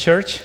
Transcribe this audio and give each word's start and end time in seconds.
Church, 0.00 0.40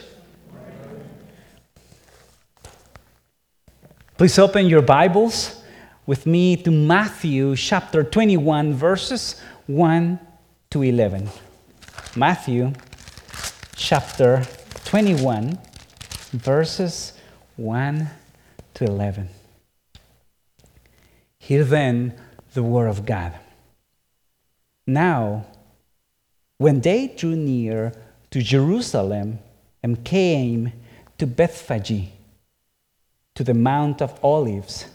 please 4.18 4.38
open 4.38 4.66
your 4.66 4.82
Bibles 4.82 5.64
with 6.06 6.26
me 6.26 6.58
to 6.58 6.70
Matthew 6.70 7.56
chapter 7.56 8.04
21, 8.04 8.74
verses 8.74 9.42
1 9.68 10.20
to 10.72 10.82
11. 10.82 11.30
Matthew 12.18 12.74
chapter 13.78 14.46
21, 14.84 15.58
verses 16.34 17.14
1 17.56 18.10
to 18.74 18.84
11. 18.84 19.30
Hear 21.40 21.64
then 21.64 22.14
the 22.54 22.62
word 22.62 22.90
of 22.90 23.06
God. 23.06 23.32
Now, 24.86 25.46
when 26.58 26.82
they 26.82 27.08
drew 27.08 27.38
near 27.38 27.94
to 28.32 28.42
Jerusalem 28.42 29.40
and 29.86 30.04
came 30.04 30.74
to 31.20 31.28
Bethphage, 31.28 32.10
to 33.36 33.44
the 33.44 33.54
Mount 33.54 34.02
of 34.02 34.20
Olives, 34.24 34.88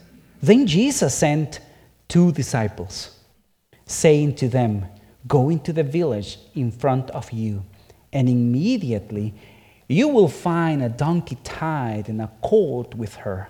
then 0.43 0.67
Jesus 0.67 1.15
sent 1.15 1.61
two 2.09 2.33
disciples, 2.33 3.17
saying 3.87 4.35
to 4.35 4.49
them, 4.49 4.87
Go 5.29 5.49
into 5.49 5.73
the 5.73 5.85
village 5.85 6.39
in 6.57 6.73
front 6.73 7.09
of 7.11 7.31
you, 7.31 7.63
and 8.13 8.29
immediately 8.29 9.33
you 9.87 10.09
will 10.09 10.27
find 10.27 10.83
a 10.83 10.89
donkey 10.89 11.39
tied 11.45 12.09
and 12.09 12.21
a 12.21 12.33
colt 12.43 12.97
with 12.97 13.15
her. 13.15 13.49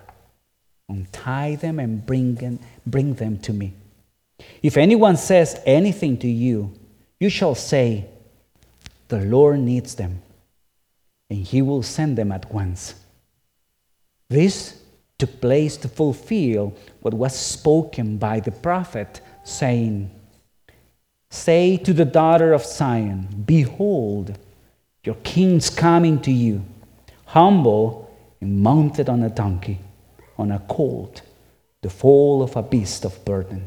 Untie 0.89 1.55
them 1.55 1.79
and 1.79 2.05
bring 2.05 2.35
them, 2.35 2.59
bring 2.85 3.15
them 3.15 3.39
to 3.39 3.51
me. 3.51 3.73
If 4.61 4.77
anyone 4.77 5.17
says 5.17 5.59
anything 5.65 6.19
to 6.19 6.27
you, 6.27 6.71
you 7.19 7.29
shall 7.29 7.55
say, 7.55 8.05
The 9.07 9.21
Lord 9.21 9.59
needs 9.61 9.95
them, 9.95 10.21
and 11.31 11.47
he 11.47 11.61
will 11.61 11.81
send 11.81 12.17
them 12.17 12.29
at 12.29 12.53
once. 12.53 12.93
This 14.27 14.77
took 15.17 15.39
place 15.39 15.77
to 15.77 15.87
fulfill 15.87 16.75
what 16.99 17.13
was 17.13 17.33
spoken 17.33 18.17
by 18.17 18.41
the 18.41 18.51
prophet, 18.51 19.21
saying, 19.45 20.11
Say 21.29 21.77
to 21.77 21.93
the 21.93 22.03
daughter 22.03 22.51
of 22.51 22.65
Zion, 22.65 23.43
Behold, 23.45 24.37
your 25.05 25.15
king's 25.23 25.69
coming 25.69 26.19
to 26.23 26.31
you, 26.31 26.65
humble 27.27 28.13
and 28.41 28.61
mounted 28.61 29.07
on 29.07 29.23
a 29.23 29.29
donkey, 29.29 29.79
on 30.37 30.51
a 30.51 30.59
colt, 30.59 31.21
the 31.81 31.89
foal 31.89 32.43
of 32.43 32.57
a 32.57 32.61
beast 32.61 33.05
of 33.05 33.23
burden. 33.23 33.63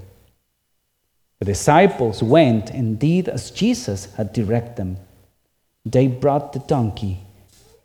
The 1.39 1.47
disciples 1.47 2.23
went 2.23 2.69
and 2.69 2.99
did 2.99 3.27
as 3.27 3.51
Jesus 3.51 4.12
had 4.17 4.34
directed 4.34 4.77
them. 4.77 4.99
They 5.87 6.09
brought 6.09 6.53
the 6.53 6.59
donkey 6.59 7.21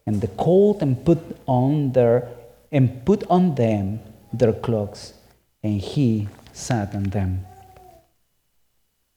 and 0.10 0.22
the 0.22 0.28
colt 0.46 0.82
and 0.82 1.06
put 1.06 1.20
on 1.46 1.92
their 1.92 2.28
and 2.72 3.06
put 3.06 3.22
on 3.30 3.54
them 3.54 4.00
their 4.34 4.54
cloaks, 4.54 5.14
and 5.62 5.80
he 5.80 6.28
sat 6.52 6.96
on 6.96 7.04
them. 7.04 7.46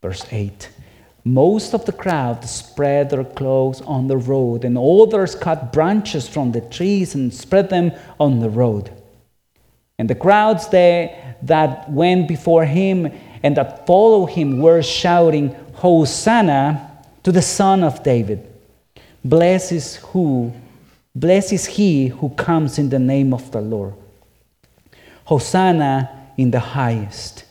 Verse 0.02 0.26
8 0.30 0.68
Most 1.24 1.72
of 1.72 1.86
the 1.86 1.92
crowd 1.92 2.44
spread 2.44 3.08
their 3.08 3.24
cloaks 3.24 3.80
on 3.80 4.06
the 4.06 4.18
road, 4.18 4.66
and 4.66 4.76
others 4.76 5.34
cut 5.34 5.72
branches 5.72 6.28
from 6.28 6.52
the 6.52 6.60
trees 6.60 7.14
and 7.14 7.32
spread 7.32 7.70
them 7.70 7.92
on 8.20 8.40
the 8.40 8.50
road. 8.50 8.90
And 9.98 10.10
the 10.10 10.22
crowds 10.26 10.68
there 10.68 11.36
that 11.40 11.90
went 11.90 12.28
before 12.28 12.66
him 12.66 13.10
and 13.42 13.56
that 13.56 13.86
followed 13.86 14.26
him 14.26 14.58
were 14.58 14.82
shouting, 14.82 15.56
Hosanna 15.72 16.66
to 17.22 17.32
the 17.32 17.40
Son 17.40 17.82
of 17.82 18.02
David. 18.02 18.46
Blessed 19.24 19.72
is 19.72 19.96
who 19.96 20.52
Blessed 21.14 21.52
is 21.52 21.66
he 21.66 22.08
who 22.08 22.30
comes 22.30 22.78
in 22.78 22.88
the 22.88 22.98
name 22.98 23.34
of 23.34 23.50
the 23.50 23.60
Lord. 23.60 23.94
Hosanna 25.24 26.32
in 26.36 26.50
the 26.50 26.60
highest. 26.60 27.44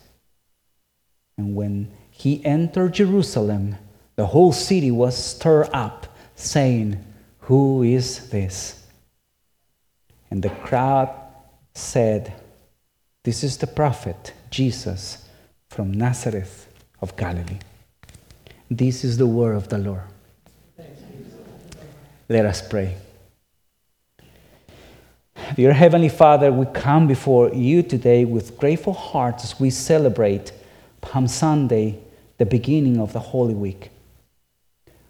And 1.38 1.56
when 1.56 1.92
he 2.10 2.44
entered 2.46 2.94
Jerusalem, 2.94 3.78
the 4.16 4.26
whole 4.26 4.52
city 4.52 4.92
was 4.92 5.16
stirred 5.16 5.70
up, 5.74 6.08
saying, 6.36 7.04
Who 7.42 7.84
is 7.84 8.30
this? 8.30 8.86
And 10.30 10.44
the 10.44 10.50
crowd 10.50 11.10
said, 11.74 12.34
This 13.24 13.44
is 13.44 13.58
the 13.58 13.68
prophet 13.68 14.34
Jesus 14.50 15.28
from 15.70 15.92
Nazareth 15.94 16.68
of 17.02 17.16
Galilee. 17.16 17.60
This 18.70 19.04
is 19.04 19.18
the 19.18 19.28
word 19.28 19.56
of 19.56 19.70
the 19.70 19.78
Lord. 19.78 20.04
Let 22.30 22.46
us 22.46 22.62
pray. 22.68 22.96
Dear 25.56 25.74
Heavenly 25.74 26.08
Father, 26.08 26.50
we 26.50 26.66
come 26.68 27.08
before 27.08 27.54
you 27.54 27.84
today 27.84 28.24
with 28.24 28.58
grateful 28.58 28.94
hearts 28.94 29.44
as 29.44 29.60
we 29.60 29.70
celebrate 29.70 30.54
Palm 31.02 31.28
Sunday, 31.28 32.00
the 32.38 32.46
beginning 32.46 32.98
of 32.98 33.12
the 33.12 33.20
Holy 33.20 33.54
Week. 33.54 33.92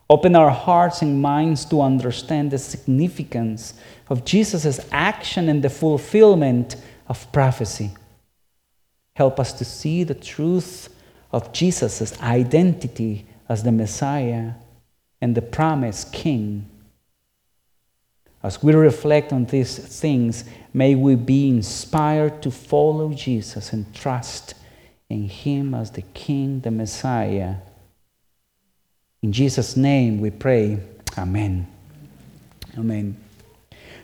Open 0.09 0.35
our 0.35 0.49
hearts 0.49 1.03
and 1.03 1.21
minds 1.21 1.63
to 1.65 1.79
understand 1.79 2.49
the 2.49 2.57
significance 2.57 3.75
of 4.09 4.25
Jesus' 4.25 4.79
action 4.91 5.47
and 5.47 5.63
the 5.63 5.69
fulfillment 5.69 6.75
of 7.07 7.31
prophecy. 7.31 7.91
Help 9.15 9.39
us 9.39 9.53
to 9.53 9.63
see 9.63 10.03
the 10.03 10.15
truth 10.15 10.89
of 11.31 11.53
Jesus' 11.53 12.19
identity 12.19 13.27
as 13.47 13.61
the 13.61 13.71
Messiah 13.71 14.53
and 15.21 15.35
the 15.35 15.41
promised 15.43 16.11
King 16.11 16.70
as 18.43 18.63
we 18.63 18.73
reflect 18.73 19.31
on 19.31 19.45
these 19.45 19.77
things, 19.77 20.45
may 20.73 20.95
we 20.95 21.15
be 21.15 21.49
inspired 21.49 22.41
to 22.41 22.51
follow 22.51 23.13
Jesus 23.13 23.71
and 23.73 23.93
trust 23.93 24.55
in 25.09 25.27
Him 25.27 25.75
as 25.75 25.91
the 25.91 26.01
King, 26.01 26.61
the 26.61 26.71
Messiah. 26.71 27.55
In 29.21 29.31
Jesus' 29.31 29.77
name 29.77 30.19
we 30.19 30.31
pray. 30.31 30.79
Amen. 31.17 31.67
Amen. 32.77 33.17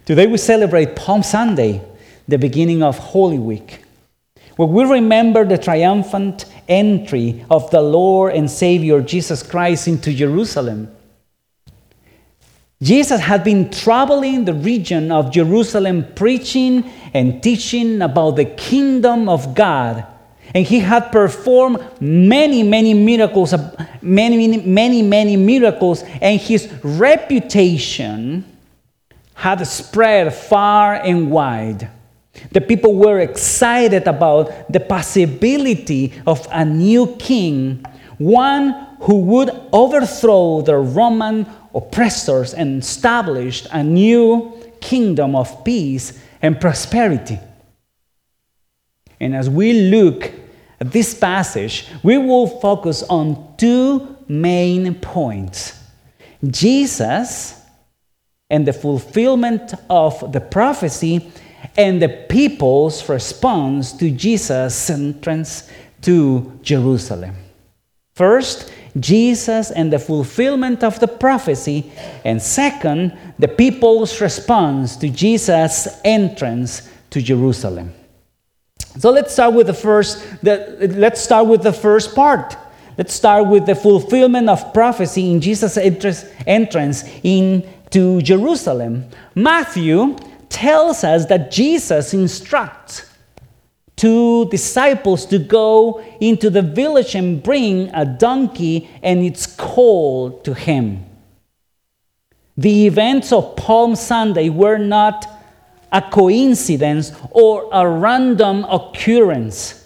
Today 0.06 0.28
we 0.28 0.38
celebrate 0.38 0.96
Palm 0.96 1.24
Sunday, 1.24 1.82
the 2.28 2.38
beginning 2.38 2.84
of 2.84 2.98
Holy 2.98 3.40
Week, 3.40 3.82
where 4.56 4.68
we 4.68 4.84
remember 4.84 5.46
the 5.46 5.58
triumphant 5.58 6.46
entry 6.68 7.44
of 7.50 7.72
the 7.72 7.82
Lord 7.82 8.34
and 8.34 8.50
Savior 8.50 9.02
Jesus 9.02 9.42
Christ 9.42 9.88
into 9.88 10.14
Jerusalem. 10.14 10.96
Jesus 12.82 13.20
had 13.20 13.44
been 13.44 13.72
traveling 13.72 14.46
the 14.46 14.54
region 14.54 15.12
of 15.12 15.32
Jerusalem 15.32 16.06
preaching 16.14 16.84
and 17.14 17.42
teaching 17.42 18.02
about 18.04 18.36
the 18.36 18.46
kingdom 18.46 19.28
of 19.28 19.56
God. 19.56 20.06
And 20.54 20.66
he 20.66 20.80
had 20.80 21.12
performed 21.12 21.84
many, 22.00 22.62
many 22.62 22.94
miracles, 22.94 23.54
many, 24.02 24.48
many, 24.48 24.58
many 24.64 25.02
many 25.02 25.36
miracles, 25.36 26.04
and 26.22 26.40
his 26.40 26.72
reputation 26.84 28.46
had 29.34 29.66
spread 29.68 30.34
far 30.34 30.96
and 30.96 31.32
wide. 31.32 31.90
The 32.52 32.62
people 32.62 32.96
were 32.96 33.20
excited 33.20 34.08
about 34.08 34.72
the 34.72 34.80
possibility 34.80 36.14
of 36.26 36.48
a 36.52 36.64
new 36.64 37.16
king, 37.18 37.84
one 38.20 38.88
who 39.02 39.20
would 39.22 39.50
overthrow 39.74 40.62
the 40.62 40.78
Roman 40.78 41.46
oppressors 41.78 42.54
and 42.54 42.82
established 42.82 43.68
a 43.72 43.84
new 43.84 44.54
kingdom 44.82 45.36
of 45.36 45.64
peace 45.64 46.20
and 46.42 46.60
prosperity. 46.60 47.40
And 49.20 49.36
as 49.36 49.50
we 49.50 49.74
look 49.90 50.32
at 50.80 50.92
this 50.92 51.14
passage, 51.14 51.88
we 52.04 52.18
will 52.18 52.48
focus 52.48 53.04
on 53.04 53.56
two 53.58 54.16
main 54.28 54.96
points 54.96 55.74
Jesus 56.46 57.60
and 58.50 58.66
the 58.66 58.74
fulfillment 58.74 59.74
of 59.90 60.32
the 60.32 60.40
prophecy, 60.40 61.32
and 61.76 62.02
the 62.02 62.10
people's 62.30 63.10
response 63.10 63.92
to 63.94 64.10
Jesus' 64.12 64.90
entrance 64.90 65.70
to 66.02 66.60
Jerusalem. 66.62 67.36
First, 68.14 68.72
Jesus 69.00 69.72
and 69.72 69.92
the 69.92 70.00
fulfillment 70.00 70.84
of 70.84 71.00
the 71.00 71.08
prophecy, 71.08 71.92
and 72.26 72.42
second, 72.42 73.18
the 73.40 73.48
people's 73.48 74.20
response 74.22 74.96
to 74.98 75.10
Jesus' 75.10 75.88
entrance 76.04 76.90
to 77.10 77.22
Jerusalem. 77.22 77.94
So 79.00 79.12
let's 79.12 79.34
start 79.34 79.54
with 79.54 79.68
the 79.68 79.74
first 79.74 80.42
the, 80.42 80.94
let's 80.98 81.22
start 81.22 81.48
with 81.48 81.62
the 81.62 81.74
first 81.74 82.16
part. 82.16 82.56
Let's 82.98 83.14
start 83.14 83.48
with 83.48 83.68
the 83.68 83.76
fulfillment 83.76 84.50
of 84.50 84.74
prophecy 84.74 85.30
in 85.32 85.40
Jesus' 85.40 85.78
entrance 86.48 87.04
into 87.24 88.22
Jerusalem. 88.24 89.06
Matthew 89.36 90.18
tells 90.50 91.04
us 91.04 91.28
that 91.28 91.52
Jesus 91.52 92.16
instructs 92.16 93.07
two 93.98 94.48
disciples 94.50 95.26
to 95.26 95.40
go 95.40 96.02
into 96.22 96.50
the 96.50 96.62
village 96.62 97.16
and 97.16 97.44
bring 97.44 97.90
a 97.94 98.06
donkey 98.06 98.90
and 99.04 99.26
its 99.26 99.48
colt 99.48 100.46
to 100.46 100.54
him. 100.54 101.04
The 102.56 102.88
events 102.88 103.34
of 103.34 103.56
Palm 103.56 103.96
Sunday 103.96 104.50
were 104.50 104.78
not 104.78 105.28
a 105.92 106.02
coincidence 106.02 107.12
or 107.32 107.70
a 107.72 107.88
random 107.88 108.66
occurrence. 108.66 109.86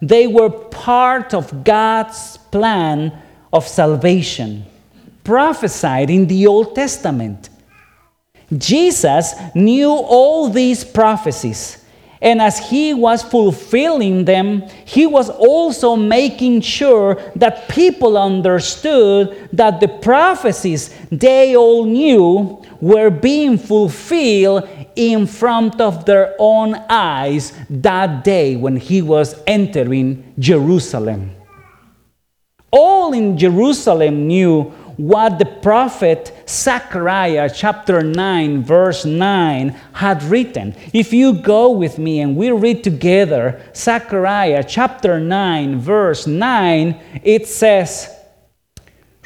They 0.00 0.26
were 0.26 0.50
part 0.50 1.34
of 1.34 1.62
God's 1.62 2.38
plan 2.50 3.12
of 3.52 3.68
salvation, 3.68 4.64
prophesied 5.22 6.08
in 6.08 6.26
the 6.26 6.46
Old 6.46 6.74
Testament. 6.74 7.50
Jesus 8.56 9.34
knew 9.54 9.90
all 9.90 10.48
these 10.48 10.84
prophecies 10.84 11.79
and 12.22 12.42
as 12.42 12.58
he 12.58 12.92
was 12.92 13.22
fulfilling 13.22 14.26
them, 14.26 14.62
he 14.84 15.06
was 15.06 15.30
also 15.30 15.96
making 15.96 16.60
sure 16.60 17.14
that 17.36 17.68
people 17.68 18.18
understood 18.18 19.48
that 19.54 19.80
the 19.80 19.88
prophecies 19.88 20.94
they 21.10 21.56
all 21.56 21.86
knew 21.86 22.62
were 22.80 23.08
being 23.08 23.56
fulfilled 23.56 24.68
in 24.96 25.26
front 25.26 25.80
of 25.80 26.04
their 26.04 26.34
own 26.38 26.74
eyes 26.90 27.54
that 27.70 28.22
day 28.22 28.54
when 28.54 28.76
he 28.76 29.00
was 29.00 29.40
entering 29.46 30.34
Jerusalem. 30.38 31.30
All 32.70 33.14
in 33.14 33.38
Jerusalem 33.38 34.26
knew 34.26 34.64
what 34.98 35.38
the 35.38 35.46
prophet 35.46 36.39
Zechariah, 36.50 37.48
chapter 37.54 38.02
9, 38.02 38.64
verse 38.64 39.04
9, 39.04 39.70
had 39.92 40.22
written. 40.24 40.74
If 40.92 41.12
you 41.12 41.34
go 41.34 41.70
with 41.70 41.98
me 41.98 42.20
and 42.20 42.36
we 42.36 42.50
read 42.50 42.82
together 42.82 43.62
Zechariah, 43.74 44.64
chapter 44.66 45.20
9, 45.20 45.78
verse 45.78 46.26
9, 46.26 47.00
it 47.22 47.46
says, 47.46 48.10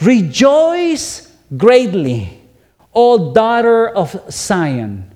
Rejoice 0.03 1.32
greatly, 1.56 2.41
O 2.93 3.32
daughter 3.32 3.88
of 3.88 4.21
Zion. 4.31 5.11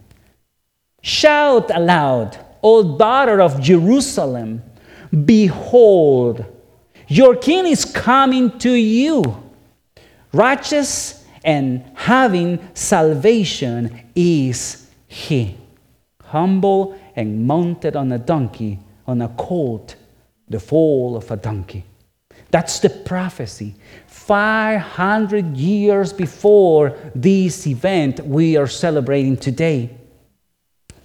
Shout 1.02 1.70
aloud, 1.74 2.38
O 2.62 2.96
daughter 2.96 3.40
of 3.40 3.60
Jerusalem. 3.60 4.62
Behold, 5.24 6.44
your 7.06 7.36
king 7.36 7.66
is 7.66 7.84
coming 7.84 8.58
to 8.58 8.72
you 8.72 9.48
Righteous 10.32 11.17
and 11.44 11.84
having 11.94 12.58
salvation 12.74 14.00
is 14.14 14.88
he. 15.06 15.56
Humble 16.24 16.98
and 17.16 17.46
mounted 17.46 17.96
on 17.96 18.12
a 18.12 18.18
donkey, 18.18 18.78
on 19.06 19.22
a 19.22 19.28
colt, 19.28 19.96
the 20.48 20.60
foal 20.60 21.16
of 21.16 21.30
a 21.30 21.36
donkey. 21.36 21.84
That's 22.50 22.80
the 22.80 22.90
prophecy. 22.90 23.74
500 24.06 25.56
years 25.56 26.12
before 26.12 26.96
this 27.14 27.66
event 27.66 28.20
we 28.20 28.56
are 28.56 28.66
celebrating 28.66 29.36
today. 29.36 29.90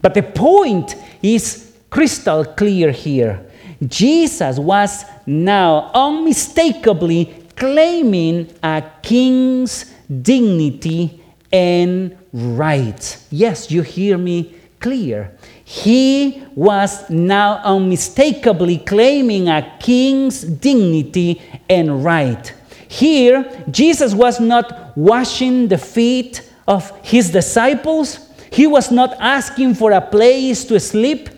But 0.01 0.13
the 0.13 0.23
point 0.23 0.95
is 1.21 1.73
crystal 1.89 2.43
clear 2.45 2.91
here. 2.91 3.49
Jesus 3.87 4.59
was 4.59 5.05
now 5.25 5.91
unmistakably 5.93 7.33
claiming 7.55 8.53
a 8.61 8.83
king's 9.01 9.92
dignity 10.21 11.23
and 11.51 12.17
right. 12.31 13.17
Yes, 13.29 13.71
you 13.71 13.81
hear 13.81 14.17
me 14.17 14.55
clear. 14.79 15.37
He 15.63 16.43
was 16.55 17.09
now 17.09 17.61
unmistakably 17.63 18.79
claiming 18.79 19.47
a 19.47 19.77
king's 19.79 20.43
dignity 20.43 21.41
and 21.69 22.03
right. 22.03 22.53
Here, 22.87 23.65
Jesus 23.71 24.13
was 24.13 24.39
not 24.39 24.95
washing 24.97 25.67
the 25.67 25.77
feet 25.77 26.47
of 26.67 26.91
his 27.03 27.31
disciples. 27.31 28.29
He 28.51 28.67
was 28.67 28.91
not 28.91 29.15
asking 29.19 29.75
for 29.75 29.91
a 29.91 30.01
place 30.01 30.65
to 30.65 30.79
sleep. 30.79 31.29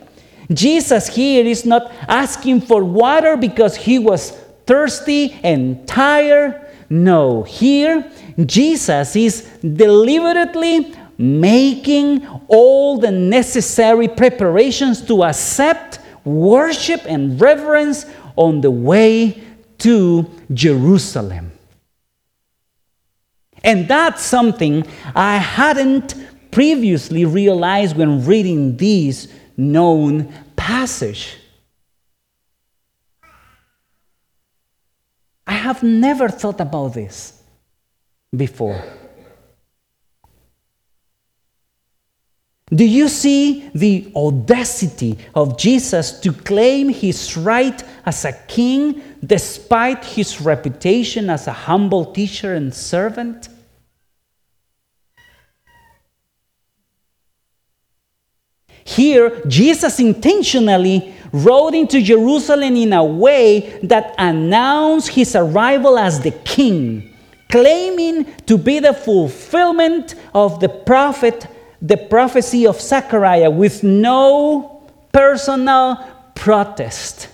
Jesus 0.52 1.08
here 1.08 1.46
is 1.46 1.66
not 1.66 1.92
asking 2.08 2.62
for 2.62 2.84
water 2.84 3.38
because 3.38 3.76
he 3.76 4.00
was 4.00 4.32
thirsty 4.66 5.40
and 5.44 5.88
tired. 5.88 6.65
No, 6.90 7.44
here 7.44 8.12
Jesus 8.46 9.16
is 9.16 9.42
deliberately 9.62 10.94
making 11.18 12.28
all 12.48 12.98
the 12.98 13.12
necessary 13.12 14.08
preparations 14.08 15.02
to 15.04 15.24
accept 15.24 16.00
worship 16.24 17.02
and 17.06 17.40
reverence 17.40 18.06
on 18.36 18.62
the 18.62 18.72
way 18.72 19.42
to 19.78 20.30
Jerusalem. 20.54 21.52
And 23.64 23.88
that's 23.88 24.24
something 24.24 24.86
I 25.16 25.38
hadn't 25.38 26.14
previously 26.52 27.26
realized 27.26 27.98
when 27.98 28.26
reading 28.26 28.78
this 28.78 29.28
known 29.58 30.31
passage. 30.56 31.38
I 35.47 35.53
have 35.53 35.83
never 35.83 36.30
thought 36.30 36.59
about 36.59 36.94
this 36.94 37.42
before. 38.36 38.83
Do 42.74 42.83
you 42.83 43.09
see 43.09 43.69
the 43.75 44.12
audacity 44.15 45.19
of 45.36 45.57
Jesus 45.57 46.19
to 46.21 46.33
claim 46.33 46.89
his 46.89 47.38
right 47.38 47.83
as 48.06 48.25
a 48.25 48.33
king 48.33 49.03
despite 49.24 50.03
his 50.03 50.42
reputation 50.42 51.30
as 51.30 51.47
a 51.47 51.53
humble 51.53 52.06
teacher 52.12 52.56
and 52.56 52.74
servant? 52.74 53.50
Here, 58.86 59.42
Jesus 59.48 60.00
intentionally 60.00 61.16
rode 61.34 61.74
into 61.74 62.02
Jerusalem 62.02 62.76
in 62.76 62.94
a 62.94 63.04
way 63.04 63.80
that 63.82 64.14
announced 64.20 65.10
his 65.10 65.36
arrival 65.36 65.98
as 65.98 66.22
the 66.22 66.30
king, 66.32 67.12
claiming 67.50 68.26
to 68.46 68.60
be 68.60 68.80
the 68.80 68.94
fulfillment 68.94 70.14
of 70.36 70.60
the 70.60 70.70
prophet, 70.70 71.48
the 71.82 71.98
prophecy 71.98 72.68
of 72.68 72.80
Zechariah, 72.80 73.50
with 73.50 73.84
no 73.84 74.88
personal 75.12 75.98
protest. 76.36 77.28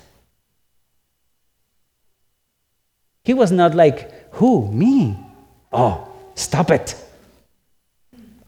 He 3.26 3.34
was 3.34 3.52
not 3.52 3.76
like, 3.76 4.32
Who? 4.36 4.72
Me? 4.72 5.18
Oh, 5.72 6.08
stop 6.34 6.72
it. 6.72 6.96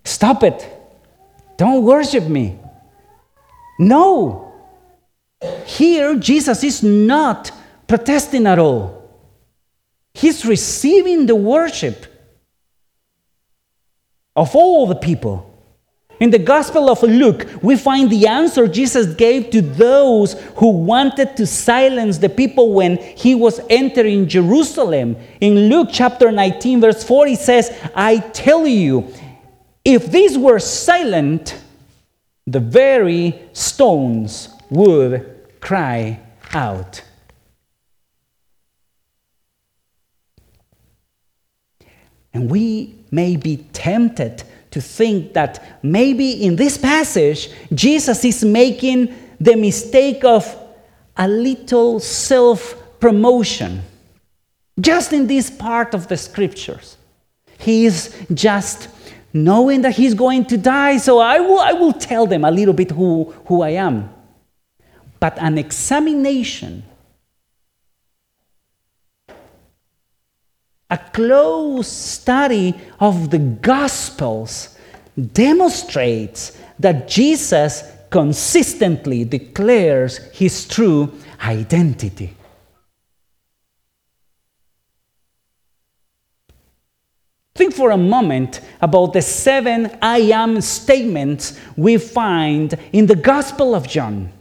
Stop 0.06 0.44
it. 0.44 0.68
Don't 1.58 1.84
worship 1.84 2.24
me. 2.28 2.60
No. 3.80 4.53
Here, 5.65 6.15
Jesus 6.15 6.63
is 6.63 6.84
not 6.84 7.51
protesting 7.88 8.48
at 8.48 8.60
all. 8.60 9.01
He's 10.13 10.46
receiving 10.46 11.25
the 11.25 11.36
worship 11.36 12.06
of 14.36 14.56
all 14.56 14.88
the 14.88 14.96
people. 14.96 15.50
In 16.20 16.30
the 16.30 16.39
Gospel 16.39 16.89
of 16.89 17.03
Luke, 17.03 17.48
we 17.62 17.75
find 17.75 18.10
the 18.10 18.27
answer 18.27 18.68
Jesus 18.68 19.13
gave 19.15 19.50
to 19.50 19.62
those 19.62 20.34
who 20.56 20.70
wanted 20.70 21.36
to 21.36 21.46
silence 21.46 22.20
the 22.20 22.30
people 22.30 22.72
when 22.74 22.98
he 22.98 23.36
was 23.36 23.60
entering 23.70 24.27
Jerusalem. 24.27 25.18
In 25.42 25.68
Luke 25.70 25.89
chapter 25.92 26.32
19, 26.32 26.82
verse 26.82 27.03
4, 27.03 27.27
he 27.27 27.36
says, 27.36 27.77
I 27.96 28.20
tell 28.20 28.65
you, 28.65 29.12
if 29.84 30.12
these 30.12 30.38
were 30.38 30.60
silent, 30.60 31.60
the 32.46 32.60
very 32.60 33.40
stones 33.54 34.50
would 34.70 35.48
cry 35.62 36.20
out. 36.54 37.02
And 42.34 42.50
we 42.50 42.96
may 43.12 43.36
be 43.36 43.58
tempted 43.74 44.44
to 44.72 44.82
think 44.82 45.34
that 45.34 45.64
maybe 45.84 46.44
in 46.44 46.56
this 46.56 46.78
passage, 46.78 47.50
Jesus 47.74 48.26
is 48.26 48.44
making 48.44 49.14
the 49.40 49.56
mistake 49.56 50.26
of 50.26 50.44
a 51.16 51.28
little 51.28 52.00
self 52.00 52.76
promotion. 53.00 53.82
Just 54.80 55.14
in 55.14 55.28
this 55.28 55.52
part 55.52 55.94
of 55.94 56.08
the 56.08 56.18
scriptures, 56.18 56.98
he 57.60 57.86
is 57.86 58.16
just 58.34 58.90
knowing 59.34 59.82
that 59.82 59.96
he's 59.96 60.13
going 60.13 60.46
to 60.46 60.58
die, 60.58 60.98
so 60.98 61.20
I 61.20 61.40
will, 61.40 61.60
I 61.60 61.74
will 61.74 61.94
tell 61.94 62.28
them 62.28 62.46
a 62.46 62.52
little 62.52 62.74
bit 62.74 62.92
who, 62.92 63.34
who 63.48 63.62
I 63.62 63.72
am 63.72 64.13
but 65.24 65.38
an 65.40 65.58
examination, 65.58 66.84
a 70.90 70.98
close 70.98 71.88
study 71.88 72.75
of 73.00 73.30
the 73.30 73.40
Gospels 73.40 74.78
demonstrates 75.32 76.58
that 76.78 77.08
Jesus 77.08 77.90
consistently 78.10 79.24
declares 79.24 80.18
his 80.34 80.68
true 80.68 81.13
identity. 81.42 82.36
Think 87.55 87.75
for 87.75 87.91
a 87.91 87.98
moment 87.98 88.62
about 88.81 89.13
the 89.13 89.22
seven 89.22 89.95
I 90.01 90.19
am 90.19 90.60
statements 90.62 91.60
we 91.77 91.98
find 91.98 92.74
in 92.91 93.05
the 93.05 93.15
Gospel 93.15 93.75
of 93.75 93.88
John. 93.88 94.31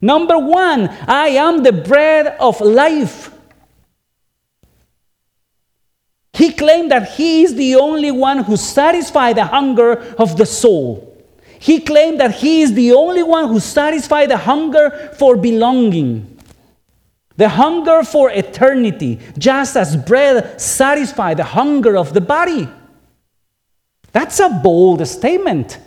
Number 0.00 0.38
one, 0.38 0.88
I 1.06 1.28
am 1.28 1.62
the 1.62 1.72
bread 1.72 2.36
of 2.40 2.60
life. 2.60 3.30
He 6.32 6.52
claimed 6.52 6.90
that 6.90 7.12
he 7.12 7.42
is 7.44 7.54
the 7.54 7.76
only 7.76 8.10
one 8.10 8.44
who 8.44 8.56
satisfies 8.56 9.34
the 9.34 9.46
hunger 9.46 10.14
of 10.18 10.36
the 10.36 10.46
soul. 10.46 11.16
He 11.58 11.80
claimed 11.80 12.20
that 12.20 12.36
he 12.36 12.62
is 12.62 12.74
the 12.74 12.92
only 12.92 13.22
one 13.22 13.48
who 13.48 13.58
satisfies 13.60 14.28
the 14.28 14.36
hunger 14.36 15.14
for 15.18 15.36
belonging, 15.36 16.35
the 17.36 17.48
hunger 17.48 18.02
for 18.02 18.30
eternity, 18.30 19.20
just 19.38 19.76
as 19.76 19.96
bread 19.96 20.60
satisfies 20.60 21.36
the 21.36 21.44
hunger 21.44 21.96
of 21.96 22.14
the 22.14 22.20
body. 22.20 22.68
That's 24.12 24.40
a 24.40 24.48
bold 24.48 25.06
statement. 25.06 25.78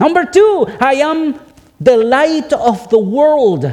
Number 0.00 0.24
two, 0.24 0.66
I 0.80 0.94
am 0.94 1.38
the 1.80 1.96
light 1.96 2.52
of 2.52 2.88
the 2.90 2.98
world. 2.98 3.70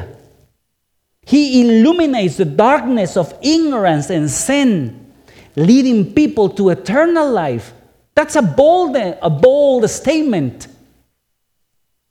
He 1.25 1.61
illuminates 1.61 2.37
the 2.37 2.45
darkness 2.45 3.15
of 3.15 3.33
ignorance 3.41 4.09
and 4.09 4.29
sin, 4.29 5.13
leading 5.55 6.13
people 6.13 6.49
to 6.49 6.69
eternal 6.69 7.31
life. 7.31 7.73
That's 8.15 8.35
a 8.35 8.41
bold, 8.41 8.95
a 8.97 9.29
bold 9.29 9.89
statement. 9.89 10.67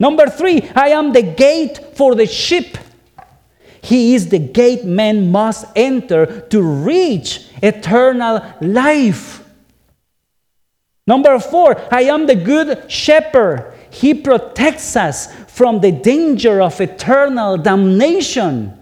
Number 0.00 0.26
three, 0.26 0.62
I 0.74 0.88
am 0.88 1.12
the 1.12 1.22
gate 1.22 1.78
for 1.94 2.14
the 2.14 2.26
sheep. 2.26 2.78
He 3.82 4.14
is 4.14 4.28
the 4.28 4.38
gate 4.38 4.84
men 4.84 5.32
must 5.32 5.66
enter 5.74 6.40
to 6.48 6.62
reach 6.62 7.46
eternal 7.60 8.40
life. 8.60 9.44
Number 11.04 11.38
four, 11.40 11.76
I 11.92 12.02
am 12.02 12.26
the 12.26 12.36
good 12.36 12.90
shepherd. 12.90 13.74
He 13.90 14.14
protects 14.14 14.94
us 14.94 15.34
from 15.50 15.80
the 15.80 15.90
danger 15.90 16.62
of 16.62 16.80
eternal 16.80 17.58
damnation. 17.58 18.78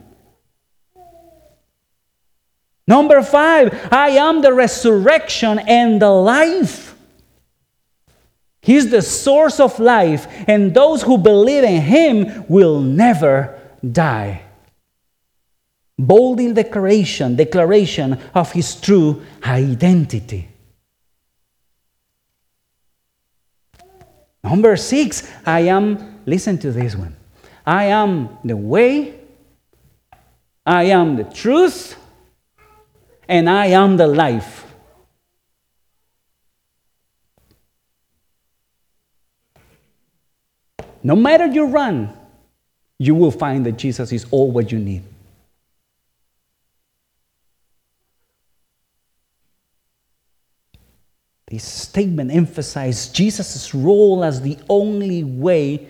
Number 2.87 3.23
five, 3.23 3.89
I 3.91 4.11
am 4.11 4.43
the 4.43 4.53
resurrection 4.53 5.61
and 5.61 6.01
the 6.03 6.11
life. 6.11 6.95
He's 8.61 8.91
the 8.91 9.01
source 9.01 9.59
of 9.59 9.81
life, 9.81 10.27
and 10.47 10.75
those 10.75 11.03
who 11.03 11.17
believe 11.17 11.65
in 11.65 11.81
Him 11.81 12.45
will 12.49 12.81
never 12.81 13.59
die. 13.81 14.43
Bold 16.03 16.39
declaration, 16.55 17.37
declaration 17.37 18.19
of 18.35 18.51
His 18.53 18.75
true 18.81 19.23
identity. 19.45 20.49
Number 24.43 24.79
six, 24.79 25.31
I 25.45 25.61
am, 25.61 26.23
listen 26.25 26.57
to 26.61 26.73
this 26.73 26.97
one. 26.97 27.15
I 27.67 27.85
am 27.85 28.39
the 28.43 28.57
way, 28.57 29.21
I 30.65 30.85
am 30.85 31.17
the 31.17 31.25
truth, 31.25 31.97
and 33.29 33.51
I 33.51 33.67
am 33.67 33.99
the 33.99 34.07
life. 34.07 34.65
No 41.03 41.15
matter 41.15 41.47
you 41.47 41.67
run, 41.67 42.17
you 42.99 43.15
will 43.15 43.31
find 43.31 43.67
that 43.67 43.77
Jesus 43.77 44.13
is 44.13 44.25
all 44.31 44.51
what 44.51 44.73
you 44.73 44.79
need. 44.79 45.03
This 51.51 51.65
statement 51.65 52.31
emphasizes 52.31 53.09
Jesus' 53.09 53.75
role 53.75 54.23
as 54.23 54.41
the 54.41 54.57
only 54.69 55.25
way, 55.25 55.89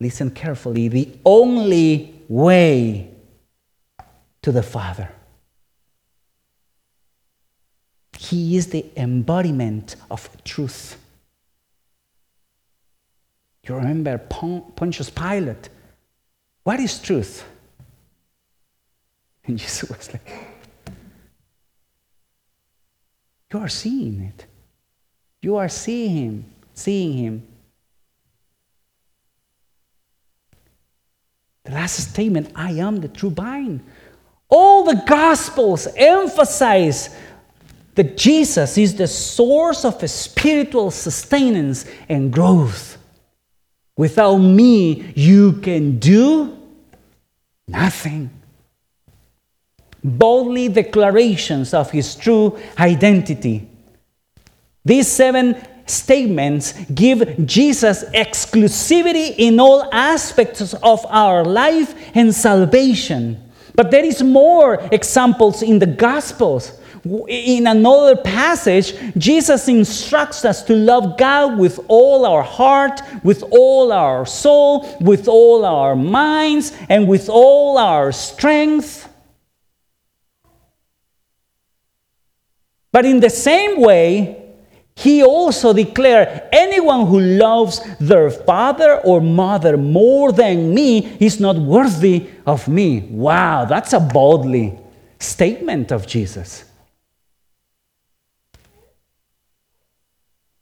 listen 0.00 0.32
carefully, 0.32 0.88
the 0.88 1.08
only 1.24 2.20
way 2.28 3.10
to 4.42 4.50
the 4.50 4.62
Father. 4.62 5.08
He 8.18 8.56
is 8.56 8.66
the 8.66 8.84
embodiment 8.96 9.94
of 10.10 10.28
truth. 10.42 10.98
You 13.62 13.76
remember 13.76 14.18
Pontius 14.18 15.10
Pilate. 15.10 15.68
What 16.64 16.80
is 16.80 17.00
truth? 17.00 17.44
And 19.46 19.58
Jesus 19.58 19.90
was 19.90 20.10
like, 20.10 20.26
You 23.54 23.60
are 23.60 23.68
seeing 23.68 24.20
it. 24.20 24.46
You 25.40 25.56
are 25.58 25.68
seeing 25.68 26.10
him, 26.10 26.44
seeing 26.74 27.12
him. 27.12 27.46
The 31.62 31.70
last 31.70 32.10
statement 32.10 32.50
I 32.56 32.72
am 32.72 33.00
the 33.00 33.06
true 33.06 33.30
vine. 33.30 33.80
All 34.48 34.82
the 34.82 35.00
Gospels 35.06 35.86
emphasize 35.96 37.14
that 37.94 38.16
Jesus 38.16 38.76
is 38.76 38.96
the 38.96 39.06
source 39.06 39.84
of 39.84 40.10
spiritual 40.10 40.90
sustenance 40.90 41.86
and 42.08 42.32
growth. 42.32 42.98
Without 43.96 44.38
me, 44.38 45.12
you 45.14 45.52
can 45.60 46.00
do 46.00 46.58
nothing. 47.68 48.30
Boldly 50.04 50.68
declarations 50.68 51.72
of 51.72 51.90
his 51.90 52.14
true 52.14 52.58
identity. 52.78 53.68
These 54.84 55.08
seven 55.08 55.56
statements 55.86 56.74
give 56.94 57.46
Jesus 57.46 58.04
exclusivity 58.04 59.34
in 59.38 59.58
all 59.58 59.88
aspects 59.92 60.74
of 60.74 61.06
our 61.08 61.42
life 61.42 61.94
and 62.14 62.34
salvation. 62.34 63.40
But 63.74 63.90
there 63.90 64.04
is 64.04 64.22
more 64.22 64.86
examples 64.92 65.62
in 65.62 65.78
the 65.78 65.86
Gospels 65.86 66.78
in 67.28 67.66
another 67.66 68.16
passage, 68.16 68.94
Jesus 69.18 69.68
instructs 69.68 70.44
us 70.44 70.62
to 70.64 70.74
love 70.74 71.18
God 71.18 71.58
with 71.58 71.78
all 71.86 72.24
our 72.24 72.42
heart, 72.42 73.02
with 73.22 73.44
all 73.50 73.92
our 73.92 74.24
soul, 74.24 74.96
with 75.00 75.28
all 75.28 75.66
our 75.66 75.94
minds, 75.94 76.72
and 76.88 77.06
with 77.06 77.28
all 77.28 77.76
our 77.76 78.10
strength. 78.10 79.03
But 82.94 83.04
in 83.04 83.18
the 83.18 83.28
same 83.28 83.80
way, 83.80 84.54
he 84.94 85.24
also 85.24 85.72
declared 85.72 86.42
anyone 86.52 87.08
who 87.08 87.18
loves 87.18 87.80
their 87.98 88.30
father 88.30 89.00
or 89.00 89.20
mother 89.20 89.76
more 89.76 90.30
than 90.30 90.72
me 90.72 91.16
is 91.18 91.40
not 91.40 91.56
worthy 91.56 92.28
of 92.46 92.68
me. 92.68 93.00
Wow, 93.10 93.64
that's 93.64 93.94
a 93.94 93.98
boldly 93.98 94.78
statement 95.18 95.90
of 95.90 96.06
Jesus. 96.06 96.66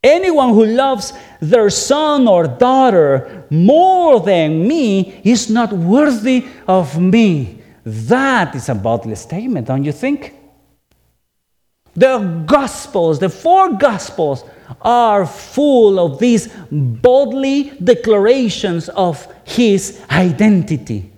Anyone 0.03 0.55
who 0.55 0.65
loves 0.65 1.13
their 1.39 1.69
son 1.69 2.27
or 2.27 2.47
daughter 2.47 3.45
more 3.51 4.19
than 4.19 4.67
me 4.67 5.21
is 5.23 5.51
not 5.51 5.71
worthy 5.71 6.47
of 6.67 6.99
me. 6.99 7.61
That 7.85 8.55
is 8.55 8.69
a 8.69 8.73
bodily 8.73 9.17
statement, 9.17 9.67
don't 9.67 9.83
you 9.83 9.91
think? 9.91 10.33
The 11.95 12.43
Gospels, 12.45 13.19
the 13.19 13.29
four 13.29 13.73
Gospels, 13.73 14.43
are 14.81 15.25
full 15.25 15.99
of 15.99 16.19
these 16.19 16.47
bodily 16.71 17.71
declarations 17.83 18.89
of 18.89 19.27
his 19.45 20.01
identity. 20.09 21.11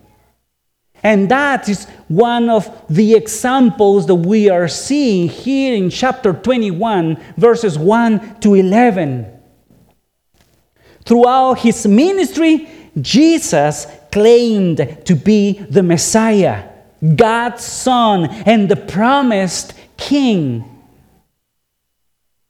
And 1.01 1.29
that 1.29 1.69
is 1.69 1.85
one 2.07 2.49
of 2.49 2.69
the 2.89 3.13
examples 3.13 4.07
that 4.07 4.15
we 4.15 4.49
are 4.49 4.67
seeing 4.67 5.29
here 5.29 5.75
in 5.75 5.91
chapter 5.91 6.33
21, 6.33 7.23
verses 7.37 7.77
1 7.77 8.39
to 8.39 8.55
11. 8.55 9.31
Throughout 11.05 11.59
his 11.59 11.85
ministry, 11.85 12.67
Jesus 12.99 13.85
claimed 14.11 15.05
to 15.05 15.15
be 15.15 15.59
the 15.69 15.83
Messiah, 15.83 16.69
God's 17.15 17.63
Son, 17.63 18.25
and 18.25 18.67
the 18.67 18.75
promised 18.75 19.73
King. 19.97 20.63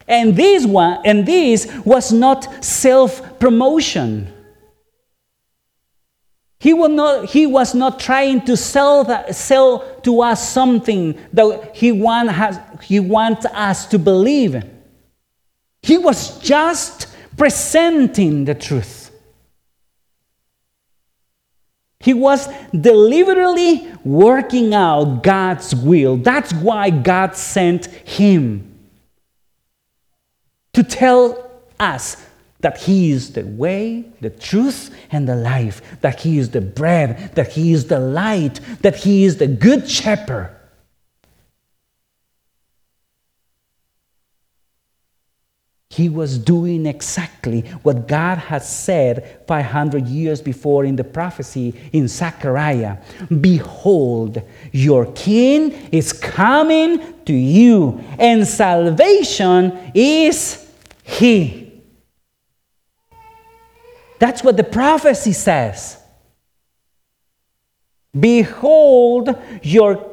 And 0.08 0.36
this 0.36 0.66
one, 0.66 1.02
and 1.04 1.26
this 1.26 1.68
was 1.84 2.12
not 2.12 2.64
self-promotion. 2.64 4.32
He, 6.60 6.72
he 7.28 7.46
was 7.48 7.76
not 7.76 8.00
trying 8.00 8.42
to 8.46 8.56
sell, 8.58 9.04
that, 9.04 9.36
sell 9.36 9.84
to 10.02 10.22
us 10.22 10.50
something 10.52 11.20
that 11.34 11.76
he, 11.76 11.92
want 11.92 12.32
has, 12.32 12.60
he 12.84 13.00
wants 13.00 13.46
us 13.46 13.86
to 13.88 14.00
believe. 14.00 14.64
He 15.82 15.98
was 15.98 16.40
just 16.40 17.08
presenting 17.38 18.46
the 18.46 18.56
truth. 18.56 18.95
He 22.06 22.14
was 22.14 22.48
deliberately 22.72 23.92
working 24.04 24.76
out 24.76 25.24
God's 25.24 25.76
will. 25.76 26.18
That's 26.18 26.54
why 26.54 26.92
God 26.92 27.36
sent 27.36 27.88
him 27.88 28.78
to 30.74 30.84
tell 30.84 31.50
us 31.80 32.24
that 32.60 32.78
He 32.78 33.10
is 33.10 33.34
the 33.34 33.42
way, 33.42 34.06
the 34.22 34.30
truth, 34.30 34.96
and 35.12 35.28
the 35.28 35.36
life, 35.36 35.82
that 36.02 36.22
He 36.22 36.38
is 36.38 36.52
the 36.52 36.62
bread, 36.62 37.34
that 37.34 37.54
He 37.54 37.74
is 37.74 37.88
the 37.88 38.00
light, 38.00 38.60
that 38.82 38.98
He 38.98 39.24
is 39.24 39.38
the 39.38 39.48
good 39.48 39.90
shepherd. 39.90 40.55
He 45.96 46.10
was 46.10 46.38
doing 46.38 46.86
exactly 46.88 47.62
what 47.84 48.06
God 48.06 48.38
had 48.38 48.64
said 48.64 49.40
500 49.48 50.06
years 50.08 50.42
before 50.42 50.84
in 50.84 50.98
the 50.98 51.06
prophecy 51.06 51.74
in 51.94 52.10
Zechariah 52.10 52.98
Behold, 53.40 54.42
your 54.74 55.06
king 55.14 55.72
is 55.94 56.12
coming 56.12 57.24
to 57.24 57.32
you, 57.34 58.04
and 58.20 58.46
salvation 58.46 59.94
is 59.94 60.70
he. 61.02 61.82
That's 64.20 64.44
what 64.44 64.58
the 64.58 64.66
prophecy 64.66 65.32
says. 65.32 65.98
Behold, 68.20 69.34
your 69.64 70.12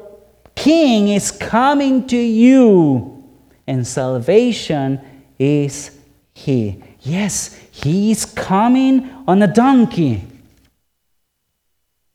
king 0.54 1.08
is 1.08 1.32
coming 1.32 2.06
to 2.06 2.16
you, 2.16 3.24
and 3.66 3.84
salvation 3.84 5.00
is 5.42 5.90
he. 6.34 6.82
Yes, 7.00 7.58
he 7.70 8.10
is 8.10 8.24
coming 8.24 9.10
on 9.26 9.42
a 9.42 9.46
donkey. 9.46 10.24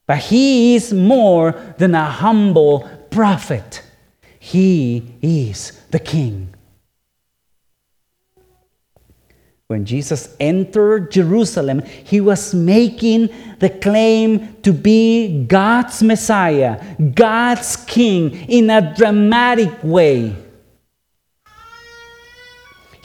But 0.06 0.20
he 0.20 0.76
is 0.76 0.94
more 0.94 1.52
than 1.78 1.94
a 1.94 2.06
humble 2.06 2.90
prophet. 3.12 3.84
He 4.40 5.16
is 5.22 5.74
the 5.92 6.00
king. 6.00 6.54
When 9.68 9.84
Jesus 9.84 10.34
entered 10.40 11.12
Jerusalem, 11.12 11.82
he 11.84 12.22
was 12.22 12.54
making 12.54 13.28
the 13.60 13.70
claim 13.70 14.56
to 14.62 14.72
be 14.72 15.44
God's 15.44 16.02
Messiah, 16.02 16.82
God's 17.14 17.76
King, 17.76 18.34
in 18.48 18.70
a 18.70 18.96
dramatic 18.96 19.84
way. 19.84 20.34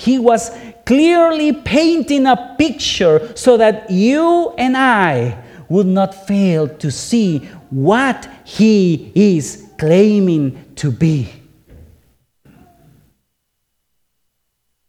He 0.03 0.19
was 0.19 0.51
clearly 0.85 1.53
painting 1.53 2.27
a 2.27 2.57
picture 2.59 3.37
so 3.37 3.57
that 3.57 3.89
you 3.89 4.53
and 4.59 4.77
I 4.77 5.41
would 5.69 5.87
not 5.87 6.27
fail 6.27 6.67
to 6.67 6.91
see 6.91 7.39
what 7.71 8.29
he 8.45 9.13
is 9.15 9.69
claiming 9.79 10.75
to 10.75 10.91
be. 10.91 11.33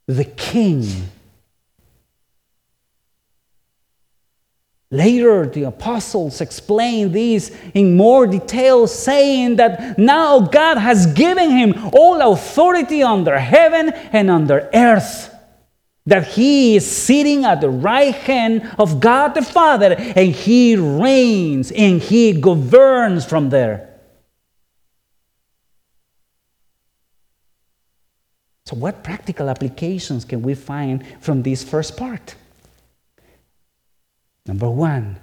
The 0.08 0.26
king. 0.26 0.88
Later, 4.94 5.48
the 5.48 5.64
apostles 5.64 6.40
explain 6.40 7.12
this 7.12 7.52
in 7.74 7.98
more 7.98 8.28
detail, 8.28 8.86
saying 8.86 9.56
that 9.56 9.98
now 9.98 10.42
God 10.42 10.78
has 10.78 11.08
given 11.08 11.50
him 11.50 11.74
all 11.94 12.32
authority 12.32 13.02
under 13.02 13.40
heaven 13.40 13.90
and 13.90 14.30
under 14.30 14.70
earth. 14.72 15.34
That 16.06 16.28
he 16.28 16.76
is 16.76 16.86
sitting 16.86 17.44
at 17.44 17.60
the 17.60 17.72
right 17.72 18.14
hand 18.14 18.72
of 18.78 19.00
God 19.00 19.30
the 19.30 19.42
Father 19.42 19.96
and 19.98 20.32
he 20.32 20.76
reigns 20.76 21.72
and 21.72 22.00
he 22.00 22.40
governs 22.40 23.26
from 23.26 23.50
there. 23.50 23.98
So, 28.68 28.76
what 28.76 29.04
practical 29.04 29.50
applications 29.50 30.24
can 30.24 30.44
we 30.44 30.54
find 30.54 31.04
from 31.20 31.42
this 31.42 31.64
first 31.64 31.98
part? 31.98 32.36
Number 34.46 34.70
one, 34.70 35.18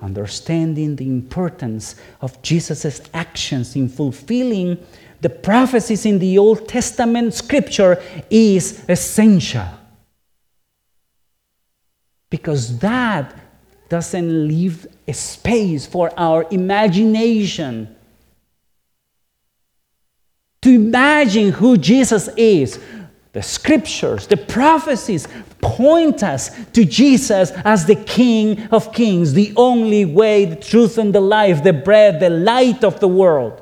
understanding 0.00 0.96
the 0.96 1.06
importance 1.06 1.96
of 2.20 2.40
Jesus' 2.42 3.00
actions 3.12 3.76
in 3.76 3.88
fulfilling 3.88 4.78
the 5.20 5.30
prophecies 5.30 6.04
in 6.04 6.18
the 6.18 6.38
Old 6.38 6.68
Testament 6.68 7.34
scripture 7.34 8.02
is 8.30 8.84
essential. 8.88 9.66
Because 12.28 12.78
that 12.78 13.34
doesn't 13.88 14.48
leave 14.48 14.86
a 15.06 15.12
space 15.12 15.86
for 15.86 16.12
our 16.18 16.46
imagination 16.50 17.94
to 20.62 20.70
imagine 20.70 21.52
who 21.52 21.76
Jesus 21.76 22.28
is, 22.36 22.80
the 23.36 23.42
scriptures, 23.42 24.26
the 24.28 24.36
prophecies 24.38 25.28
point 25.60 26.22
us 26.22 26.50
to 26.72 26.86
Jesus 26.86 27.50
as 27.66 27.84
the 27.84 27.94
King 27.94 28.62
of 28.68 28.94
Kings, 28.94 29.34
the 29.34 29.52
only 29.56 30.06
way, 30.06 30.46
the 30.46 30.56
truth, 30.56 30.96
and 30.96 31.14
the 31.14 31.20
life, 31.20 31.62
the 31.62 31.74
bread, 31.74 32.18
the 32.18 32.30
light 32.30 32.82
of 32.82 32.98
the 32.98 33.08
world. 33.08 33.60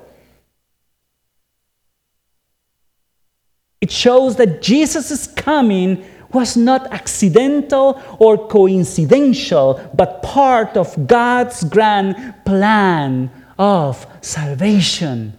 It 3.81 3.91
shows 3.91 4.37
that 4.37 4.63
Jesus' 4.63 5.27
coming 5.27 6.05
was 6.33 6.57
not 6.57 6.93
accidental 6.93 8.01
or 8.21 8.47
coincidental, 8.47 9.91
but 9.93 10.23
part 10.23 10.77
of 10.77 11.09
God's 11.09 11.65
grand 11.65 12.37
plan 12.45 13.29
of 13.59 14.07
salvation. 14.21 15.37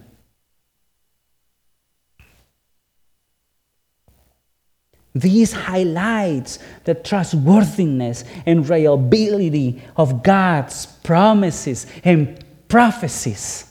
These 5.16 5.52
highlights 5.52 6.58
the 6.84 6.94
trustworthiness 6.94 8.24
and 8.44 8.68
reliability 8.68 9.82
of 9.96 10.22
God's 10.22 10.84
promises 10.84 11.86
and 12.04 12.44
prophecies. 12.68 13.64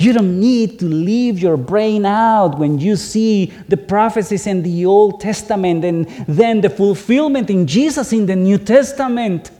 You 0.00 0.12
don't 0.12 0.40
need 0.40 0.80
to 0.80 0.86
leave 0.86 1.38
your 1.38 1.56
brain 1.56 2.04
out 2.04 2.58
when 2.58 2.78
you 2.80 2.96
see 2.96 3.46
the 3.68 3.76
prophecies 3.76 4.46
in 4.48 4.62
the 4.62 4.86
Old 4.86 5.20
Testament 5.20 5.84
and 5.84 6.08
then 6.26 6.62
the 6.62 6.70
fulfillment 6.70 7.48
in 7.48 7.66
Jesus 7.68 8.12
in 8.12 8.26
the 8.26 8.36
New 8.36 8.58
Testament. 8.58 9.52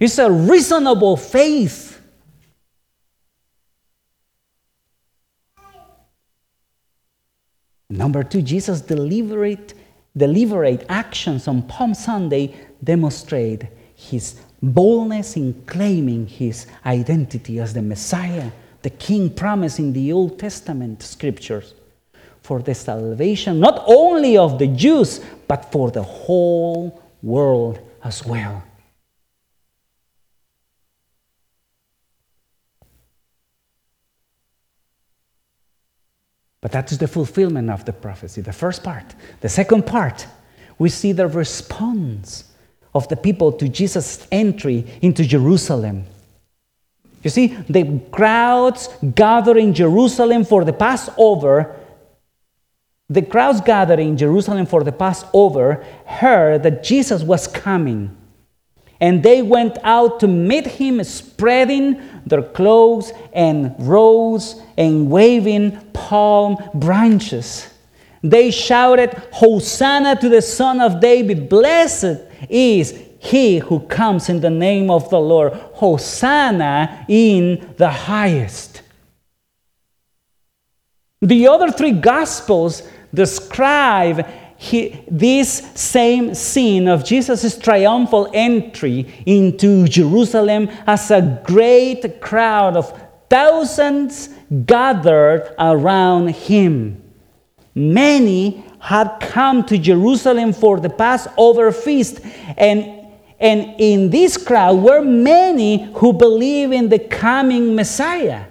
It's 0.00 0.18
a 0.18 0.30
reasonable 0.30 1.16
faith. 1.16 1.89
Number 7.90 8.22
two, 8.22 8.40
Jesus' 8.40 8.80
deliberate, 8.80 9.74
deliberate 10.16 10.86
actions 10.88 11.48
on 11.48 11.62
Palm 11.62 11.92
Sunday 11.92 12.54
demonstrate 12.82 13.66
his 13.96 14.40
boldness 14.62 15.36
in 15.36 15.62
claiming 15.66 16.28
his 16.28 16.66
identity 16.86 17.58
as 17.58 17.74
the 17.74 17.82
Messiah, 17.82 18.52
the 18.82 18.90
King 18.90 19.28
promised 19.28 19.80
in 19.80 19.92
the 19.92 20.12
Old 20.12 20.38
Testament 20.38 21.02
scriptures 21.02 21.74
for 22.42 22.60
the 22.60 22.74
salvation 22.74 23.58
not 23.58 23.82
only 23.86 24.38
of 24.38 24.58
the 24.58 24.68
Jews, 24.68 25.20
but 25.48 25.70
for 25.72 25.90
the 25.90 26.02
whole 26.02 27.02
world 27.22 27.80
as 28.04 28.24
well. 28.24 28.62
But 36.60 36.72
that 36.72 36.92
is 36.92 36.98
the 36.98 37.08
fulfillment 37.08 37.70
of 37.70 37.84
the 37.84 37.92
prophecy, 37.92 38.40
the 38.42 38.52
first 38.52 38.84
part. 38.84 39.14
The 39.40 39.48
second 39.48 39.86
part, 39.86 40.26
we 40.78 40.90
see 40.90 41.12
the 41.12 41.26
response 41.26 42.44
of 42.94 43.08
the 43.08 43.16
people 43.16 43.52
to 43.52 43.68
Jesus' 43.68 44.26
entry 44.30 44.84
into 45.00 45.24
Jerusalem. 45.24 46.04
You 47.22 47.30
see, 47.30 47.48
the 47.68 48.00
crowds 48.10 48.88
gathered 49.14 49.58
in 49.58 49.74
Jerusalem 49.74 50.44
for 50.44 50.64
the 50.64 50.72
Passover. 50.72 51.76
The 53.08 53.22
crowds 53.22 53.60
gathered 53.60 54.00
in 54.00 54.16
Jerusalem 54.16 54.66
for 54.66 54.82
the 54.82 54.92
Passover 54.92 55.84
heard 56.06 56.62
that 56.62 56.82
Jesus 56.82 57.22
was 57.22 57.46
coming. 57.46 58.16
And 59.00 59.22
they 59.22 59.40
went 59.42 59.78
out 59.82 60.20
to 60.20 60.28
meet 60.28 60.66
him, 60.66 61.02
spreading 61.04 62.00
their 62.26 62.42
clothes 62.42 63.12
and 63.32 63.74
robes 63.78 64.56
and 64.76 65.10
waving 65.10 65.80
palm 65.92 66.56
branches. 66.74 67.66
They 68.22 68.50
shouted, 68.50 69.10
Hosanna 69.32 70.16
to 70.20 70.28
the 70.28 70.42
Son 70.42 70.80
of 70.80 71.00
David! 71.00 71.48
Blessed 71.48 72.20
is 72.48 72.98
he 73.18 73.58
who 73.58 73.80
comes 73.80 74.28
in 74.28 74.40
the 74.40 74.50
name 74.50 74.90
of 74.90 75.08
the 75.10 75.20
Lord. 75.20 75.52
Hosanna 75.52 77.04
in 77.08 77.74
the 77.76 77.90
highest. 77.90 78.82
The 81.20 81.48
other 81.48 81.70
three 81.70 81.92
Gospels 81.92 82.82
describe 83.12 84.26
he, 84.62 85.02
this 85.10 85.70
same 85.74 86.34
scene 86.34 86.86
of 86.86 87.02
Jesus' 87.02 87.56
triumphal 87.56 88.30
entry 88.34 89.06
into 89.24 89.88
Jerusalem 89.88 90.68
as 90.86 91.10
a 91.10 91.40
great 91.44 92.20
crowd 92.20 92.76
of 92.76 92.92
thousands 93.30 94.28
gathered 94.66 95.54
around 95.58 96.34
him. 96.34 97.02
Many 97.74 98.62
had 98.80 99.16
come 99.20 99.64
to 99.64 99.78
Jerusalem 99.78 100.52
for 100.52 100.78
the 100.78 100.90
Passover 100.90 101.72
feast, 101.72 102.20
and, 102.58 103.08
and 103.40 103.76
in 103.78 104.10
this 104.10 104.36
crowd 104.36 104.74
were 104.74 105.00
many 105.00 105.90
who 105.94 106.12
believe 106.12 106.70
in 106.70 106.90
the 106.90 106.98
coming 106.98 107.74
Messiah 107.74 108.44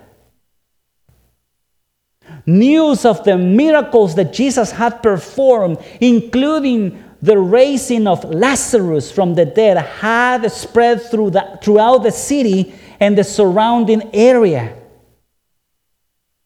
news 2.49 3.05
of 3.05 3.23
the 3.23 3.37
miracles 3.37 4.15
that 4.15 4.33
Jesus 4.33 4.71
had 4.71 5.03
performed, 5.03 5.77
including 6.01 7.03
the 7.21 7.37
raising 7.37 8.07
of 8.07 8.23
Lazarus 8.23 9.11
from 9.11 9.35
the 9.35 9.45
dead, 9.45 9.77
had 9.77 10.49
spread 10.51 11.01
through 11.01 11.31
the, 11.31 11.59
throughout 11.61 11.99
the 11.99 12.11
city 12.11 12.73
and 12.99 13.17
the 13.17 13.23
surrounding 13.23 14.09
area. 14.13 14.75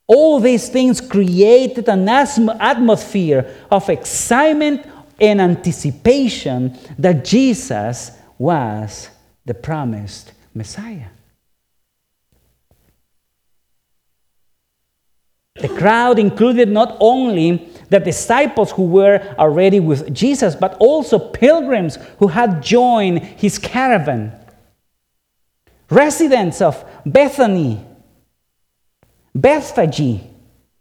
All 0.07 0.39
these 0.39 0.69
things 0.69 0.99
created 0.99 1.87
an 1.87 2.09
atmosphere 2.09 3.55
of 3.71 3.89
excitement 3.89 4.85
and 5.19 5.39
anticipation 5.39 6.77
that 6.99 7.23
Jesus 7.23 8.11
was 8.37 9.09
the 9.45 9.53
promised 9.53 10.33
Messiah. 10.53 11.12
The 15.55 15.69
crowd 15.69 16.17
included 16.17 16.69
not 16.69 16.97
only 16.99 17.69
the 17.89 17.99
disciples 17.99 18.71
who 18.71 18.85
were 18.85 19.35
already 19.37 19.79
with 19.79 20.13
Jesus, 20.13 20.55
but 20.55 20.75
also 20.79 21.19
pilgrims 21.19 21.97
who 22.17 22.27
had 22.27 22.63
joined 22.63 23.19
his 23.19 23.59
caravan. 23.59 24.33
Residents 25.89 26.59
of 26.59 26.83
Bethany, 27.05 27.85
Bethphage, 29.35 30.21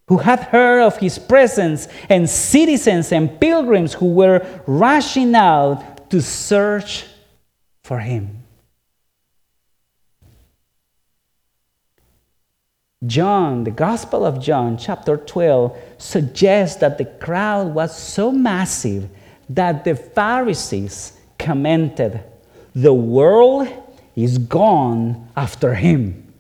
who 0.08 0.18
had 0.18 0.40
heard 0.40 0.82
of 0.82 0.96
his 0.96 1.18
presence, 1.18 1.86
and 2.08 2.28
citizens 2.28 3.12
and 3.12 3.38
pilgrims 3.40 3.92
who 3.92 4.06
were 4.06 4.44
rushing 4.66 5.34
out 5.34 6.10
to 6.10 6.22
search 6.22 7.04
for 7.84 7.98
him. 7.98 8.41
John, 13.06 13.64
the 13.64 13.70
Gospel 13.70 14.24
of 14.24 14.40
John, 14.40 14.78
chapter 14.78 15.16
12, 15.16 15.76
suggests 15.98 16.80
that 16.80 16.98
the 16.98 17.04
crowd 17.04 17.74
was 17.74 17.96
so 17.96 18.30
massive 18.30 19.08
that 19.48 19.84
the 19.84 19.96
Pharisees 19.96 21.18
commented, 21.38 22.22
The 22.74 22.94
world 22.94 23.68
is 24.14 24.38
gone 24.38 25.28
after 25.36 25.74
him. 25.74 26.32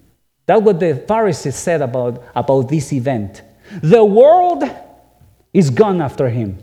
That's 0.46 0.62
what 0.62 0.80
the 0.80 1.02
Pharisees 1.08 1.56
said 1.56 1.82
about, 1.82 2.22
about 2.34 2.68
this 2.68 2.92
event. 2.92 3.42
The 3.82 4.04
world 4.04 4.64
is 5.52 5.70
gone 5.70 6.00
after 6.00 6.28
him. 6.28 6.58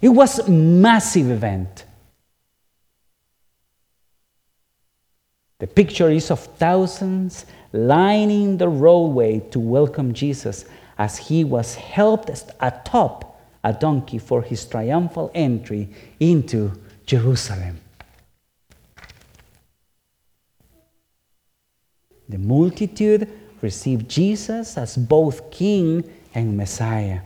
It 0.00 0.08
was 0.08 0.40
a 0.40 0.50
massive 0.50 1.30
event. 1.30 1.84
The 5.62 5.68
picture 5.68 6.10
is 6.10 6.32
of 6.32 6.40
thousands 6.40 7.46
lining 7.72 8.56
the 8.56 8.68
roadway 8.68 9.38
to 9.52 9.60
welcome 9.60 10.12
Jesus 10.12 10.64
as 10.98 11.16
he 11.16 11.44
was 11.44 11.76
helped 11.76 12.30
atop 12.58 13.40
a 13.62 13.72
donkey 13.72 14.18
for 14.18 14.42
his 14.42 14.64
triumphal 14.64 15.30
entry 15.36 15.88
into 16.18 16.72
Jerusalem. 17.06 17.78
The 22.28 22.38
multitude 22.38 23.30
received 23.60 24.10
Jesus 24.10 24.76
as 24.76 24.96
both 24.96 25.48
King 25.52 26.02
and 26.34 26.56
Messiah. 26.56 27.20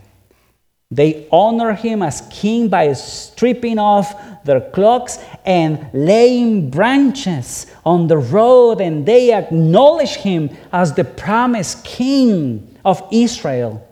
They 0.90 1.27
honor 1.33 1.72
him 1.72 2.03
as 2.03 2.22
king 2.31 2.68
by 2.68 2.92
stripping 2.92 3.79
off 3.79 4.44
their 4.44 4.61
cloaks 4.61 5.18
and 5.44 5.88
laying 5.92 6.70
branches 6.70 7.66
on 7.85 8.07
the 8.07 8.18
road, 8.18 8.81
and 8.81 9.05
they 9.05 9.33
acknowledge 9.33 10.14
him 10.14 10.51
as 10.72 10.94
the 10.94 11.03
promised 11.03 11.85
king 11.85 12.79
of 12.85 13.03
Israel. 13.11 13.83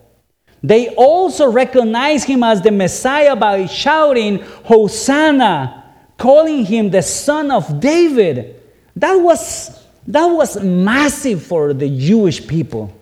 They 0.63 0.95
also 0.95 1.51
recognize 1.51 2.25
him 2.25 2.45
as 2.45 2.63
the 2.63 2.71
Messiah 2.71 3.35
by 3.35 3.67
shouting, 3.67 4.39
Hosanna, 4.65 5.85
calling 6.17 6.65
him 6.65 6.91
the 6.91 7.03
son 7.03 7.51
of 7.51 7.81
David. 7.81 8.63
That 8.95 9.15
was, 9.15 9.85
that 10.07 10.27
was 10.27 10.63
massive 10.63 11.43
for 11.43 11.75
the 11.75 11.91
Jewish 11.91 12.47
people 12.47 12.93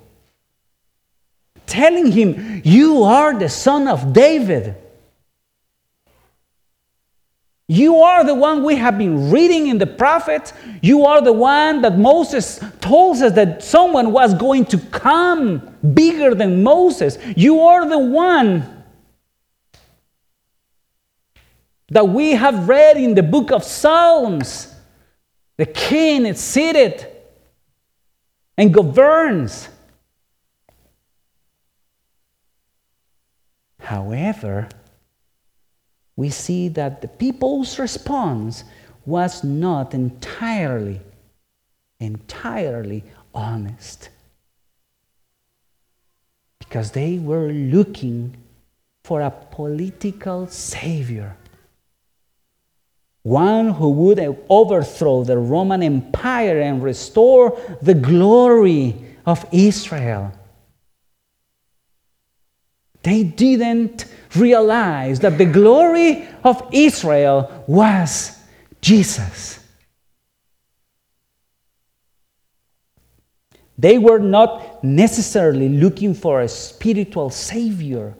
telling 1.66 2.12
him, 2.12 2.62
You 2.64 3.03
are 3.03 3.38
the 3.38 3.48
son 3.48 3.88
of 3.88 4.12
David. 4.12 4.77
You 7.68 8.03
are 8.03 8.22
the 8.22 8.35
one 8.35 8.64
we 8.64 8.77
have 8.77 8.98
been 8.98 9.31
reading 9.31 9.68
in 9.68 9.79
the 9.79 9.87
prophets. 9.87 10.53
You 10.83 11.07
are 11.07 11.22
the 11.22 11.33
one 11.33 11.81
that 11.83 11.96
Moses 11.96 12.61
told 12.83 13.22
us 13.22 13.33
that 13.33 13.62
someone 13.62 14.12
was 14.12 14.35
going 14.35 14.66
to 14.66 14.79
come 14.79 15.75
bigger 15.94 16.35
than 16.35 16.62
Moses. 16.62 17.16
You 17.35 17.61
are 17.61 17.88
the 17.88 17.98
one 17.98 18.85
that 21.88 22.09
we 22.09 22.33
have 22.33 22.68
read 22.68 22.96
in 22.96 23.14
the 23.14 23.22
book 23.22 23.53
of 23.53 23.64
Psalms. 23.64 24.75
The 25.57 25.66
king 25.66 26.27
is 26.27 26.40
seated 26.40 27.07
and 28.59 28.75
governs. 28.75 29.68
However, 33.83 34.68
we 36.14 36.31
see 36.31 36.68
that 36.68 37.03
the 37.03 37.09
people's 37.09 37.79
response 37.79 38.64
was 39.05 39.42
not 39.42 39.92
entirely, 39.92 41.01
entirely 41.99 43.03
honest. 43.35 44.09
Because 46.61 46.92
they 46.92 47.18
were 47.18 47.49
looking 47.49 48.37
for 49.03 49.21
a 49.21 49.31
political 49.31 50.47
savior. 50.47 51.37
One 53.25 53.71
who 53.71 53.90
would 53.90 54.45
overthrow 54.49 55.25
the 55.25 55.38
Roman 55.38 55.83
Empire 55.83 56.61
and 56.61 56.83
restore 56.83 57.59
the 57.83 57.95
glory 57.95 58.97
of 59.27 59.45
Israel. 59.53 60.33
They 63.03 63.25
didn't 63.25 64.07
realize 64.37 65.21
that 65.21 65.38
the 65.38 65.45
glory 65.45 66.29
of 66.45 66.69
Israel 66.73 67.65
was 67.67 68.38
Jesus. 68.81 69.59
They 73.79 73.99
were 73.99 74.19
not 74.19 74.85
necessarily 74.85 75.69
looking 75.69 76.15
for 76.15 76.41
a 76.41 76.49
spiritual 76.49 77.31
savior, 77.31 78.15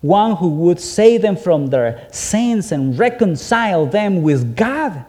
one 0.00 0.36
who 0.36 0.48
would 0.48 0.80
save 0.80 1.22
them 1.22 1.36
from 1.36 1.66
their 1.66 2.08
sins 2.10 2.72
and 2.72 2.98
reconcile 2.98 3.84
them 3.86 4.22
with 4.22 4.56
God. 4.56 5.04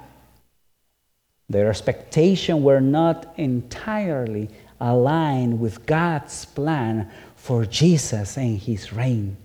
Their 1.50 1.70
expectations 1.70 2.62
were 2.62 2.82
not 2.82 3.34
entirely 3.38 4.50
aligned 4.80 5.60
with 5.60 5.86
God's 5.86 6.46
plan 6.46 7.10
for 7.43 7.65
Jesus 7.65 8.38
and 8.38 8.58
his 8.58 8.93
reign. 8.93 9.36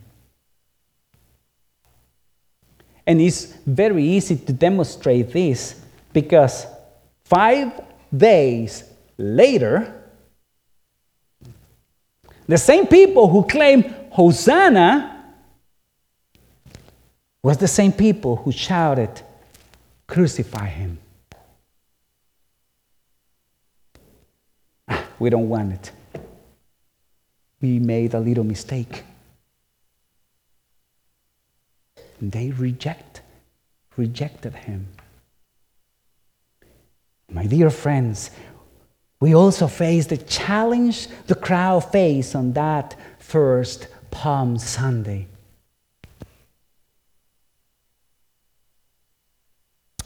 And 3.04 3.20
it's 3.20 3.46
very 3.66 4.04
easy 4.04 4.37
to 4.37 4.52
demonstrate 4.52 5.32
this 5.32 5.74
because 6.12 6.64
five 7.24 7.72
days 8.16 8.84
later, 9.16 10.00
the 12.46 12.56
same 12.56 12.87
people 12.87 13.26
who 13.26 13.42
claim 13.42 13.82
Hosanna 14.11 15.34
was 17.42 17.58
the 17.58 17.66
same 17.66 17.90
people 17.90 18.37
who 18.37 18.52
shouted, 18.52 19.22
Crucify 20.06 20.66
him. 20.66 20.98
Ah, 24.87 25.04
we 25.18 25.30
don't 25.30 25.48
want 25.48 25.72
it 25.72 25.90
we 27.61 27.79
made 27.79 28.14
a 28.14 28.21
little 28.21 28.44
mistake. 28.44 29.05
And 32.21 32.33
they 32.33 32.51
reject, 32.51 33.23
rejected 33.97 34.55
him. 34.55 34.88
My 37.31 37.47
dear 37.47 37.71
friends, 37.71 38.31
we 39.21 39.35
also 39.35 39.66
face 39.66 40.07
the 40.07 40.16
challenge 40.16 41.09
the 41.27 41.35
crowd 41.35 41.81
faced 41.81 42.35
on 42.35 42.53
that 42.53 42.97
first 43.18 43.88
Palm 44.11 44.59
Sunday. 44.59 45.27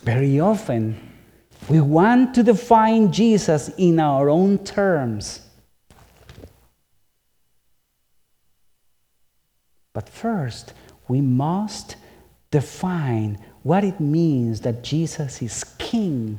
Very 0.03 0.41
often, 0.41 0.99
we 1.69 1.81
want 1.81 2.35
to 2.35 2.43
define 2.43 3.13
Jesus 3.13 3.71
in 3.79 4.01
our 4.01 4.29
own 4.29 4.59
terms. 4.59 5.41
But 9.93 10.09
first, 10.09 10.73
we 11.09 11.21
must 11.21 11.97
define 12.51 13.39
what 13.63 13.85
it 13.85 14.01
means 14.01 14.61
that 14.61 14.83
Jesus 14.83 15.43
is 15.43 15.65
king 15.79 16.39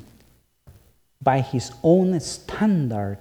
by 1.21 1.41
his 1.41 1.71
own 1.83 2.19
standard 2.19 3.17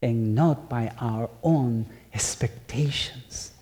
and 0.00 0.34
not 0.34 0.68
by 0.68 0.92
our 1.00 1.28
own 1.42 1.86
expectations. 2.12 3.52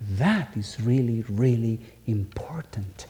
That 0.00 0.56
is 0.56 0.78
really, 0.80 1.24
really 1.28 1.80
important. 2.06 3.06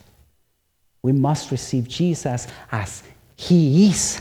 We 1.03 1.13
must 1.13 1.51
receive 1.51 1.89
Jesus 1.89 2.47
as 2.71 3.03
he 3.37 3.89
is, 3.89 4.21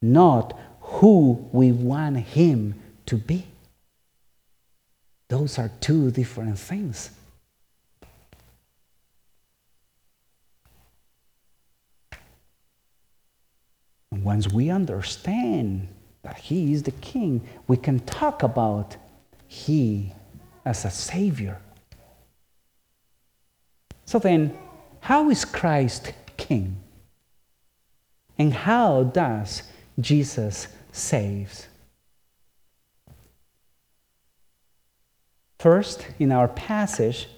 not 0.00 0.58
who 0.80 1.48
we 1.52 1.72
want 1.72 2.18
him 2.18 2.74
to 3.06 3.16
be. 3.16 3.46
Those 5.32 5.58
are 5.58 5.70
two 5.80 6.10
different 6.10 6.58
things. 6.58 7.08
Once 14.10 14.52
we 14.52 14.68
understand 14.68 15.88
that 16.20 16.36
He 16.36 16.74
is 16.74 16.82
the 16.82 16.90
King, 16.90 17.40
we 17.66 17.78
can 17.78 18.00
talk 18.00 18.42
about 18.42 18.96
He 19.48 20.12
as 20.66 20.84
a 20.84 20.90
Savior. 20.90 21.58
So 24.04 24.18
then, 24.18 24.54
how 25.00 25.30
is 25.30 25.46
Christ 25.46 26.12
King? 26.36 26.76
And 28.36 28.52
how 28.52 29.04
does 29.04 29.62
Jesus 29.98 30.68
save? 30.92 31.68
First, 35.62 36.04
in 36.18 36.32
our 36.32 36.48
passage, 36.48 37.28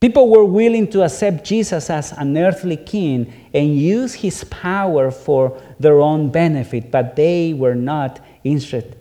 people 0.00 0.30
were 0.30 0.44
willing 0.44 0.86
to 0.92 1.02
accept 1.02 1.44
Jesus 1.44 1.90
as 1.90 2.12
an 2.12 2.38
earthly 2.38 2.76
king 2.76 3.32
and 3.52 3.76
use 3.76 4.14
his 4.14 4.44
power 4.44 5.10
for 5.10 5.60
their 5.80 5.98
own 6.00 6.30
benefit, 6.30 6.92
but 6.92 7.16
they 7.16 7.52
were 7.54 7.74
not 7.74 8.20
interested 8.44 8.94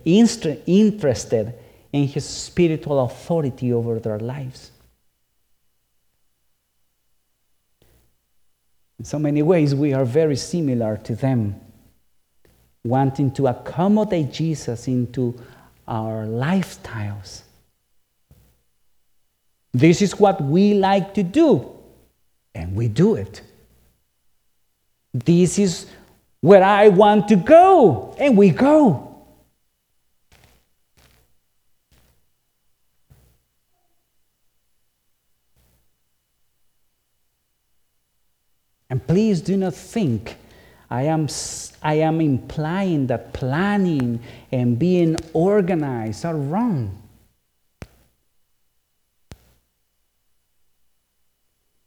in 1.93 2.07
his 2.07 2.25
spiritual 2.25 2.99
authority 3.01 3.71
over 3.71 3.99
their 3.99 4.17
lives. 4.17 4.71
In 8.97 9.05
so 9.05 9.19
many 9.19 9.43
ways, 9.43 9.75
we 9.75 9.93
are 9.93 10.03
very 10.03 10.35
similar 10.35 10.97
to 11.03 11.15
them, 11.15 11.61
wanting 12.83 13.29
to 13.33 13.45
accommodate 13.45 14.31
Jesus 14.31 14.87
into 14.87 15.39
our 15.87 16.25
lifestyles. 16.25 17.43
This 19.73 20.01
is 20.01 20.19
what 20.19 20.41
we 20.41 20.73
like 20.73 21.13
to 21.15 21.23
do, 21.23 21.71
and 22.55 22.75
we 22.75 22.87
do 22.87 23.15
it. 23.15 23.41
This 25.13 25.59
is 25.59 25.85
where 26.41 26.63
I 26.63 26.87
want 26.87 27.27
to 27.29 27.35
go, 27.35 28.15
and 28.19 28.37
we 28.37 28.49
go. 28.49 29.03
And 38.89 39.05
please 39.05 39.41
do 39.41 39.57
not 39.57 39.75
think 39.75 40.37
I 40.89 41.03
am, 41.03 41.27
I 41.83 41.95
am 41.95 42.21
implying 42.21 43.07
that 43.07 43.33
planning 43.33 44.21
and 44.51 44.79
being 44.79 45.17
organized 45.33 46.25
are 46.25 46.35
wrong. 46.35 47.01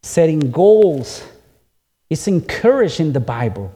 Setting 0.02 0.50
goals 0.50 1.22
is 2.08 2.26
encouraged 2.26 3.00
in 3.00 3.12
the 3.12 3.20
Bible. 3.20 3.72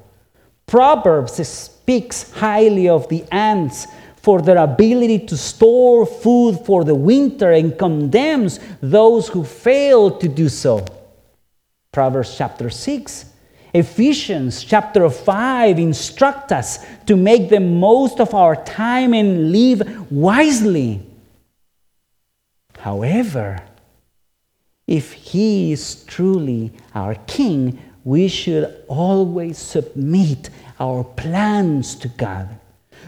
Proverbs 0.66 1.46
speaks 1.46 2.32
highly 2.32 2.88
of 2.88 3.08
the 3.08 3.24
ants 3.30 3.86
for 4.16 4.40
their 4.40 4.56
ability 4.56 5.18
to 5.26 5.36
store 5.36 6.06
food 6.06 6.58
for 6.64 6.82
the 6.82 6.94
winter 6.94 7.52
and 7.52 7.78
condemns 7.78 8.58
those 8.80 9.28
who 9.28 9.44
fail 9.44 10.10
to 10.10 10.26
do 10.28 10.48
so. 10.48 10.84
Proverbs 11.92 12.36
chapter 12.36 12.70
6. 12.70 13.26
Ephesians 13.74 14.64
chapter 14.64 15.10
5 15.10 15.78
instruct 15.78 16.52
us 16.52 16.78
to 17.06 17.16
make 17.16 17.50
the 17.50 17.60
most 17.60 18.20
of 18.20 18.32
our 18.32 18.56
time 18.56 19.12
and 19.12 19.52
live 19.52 20.10
wisely. 20.10 21.04
However, 22.78 23.60
if 24.86 25.12
he 25.12 25.72
is 25.72 26.04
truly 26.04 26.72
our 26.94 27.14
king, 27.26 27.78
we 28.04 28.28
should 28.28 28.84
always 28.86 29.56
submit 29.56 30.50
our 30.78 31.04
plans 31.04 31.94
to 31.96 32.08
God, 32.08 32.48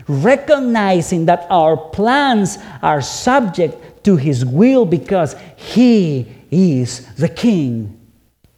recognizing 0.08 1.26
that 1.26 1.46
our 1.50 1.76
plans 1.76 2.58
are 2.82 3.02
subject 3.02 4.04
to 4.04 4.16
his 4.16 4.44
will 4.44 4.86
because 4.86 5.36
he 5.56 6.26
is 6.50 7.06
the 7.16 7.28
king 7.28 8.00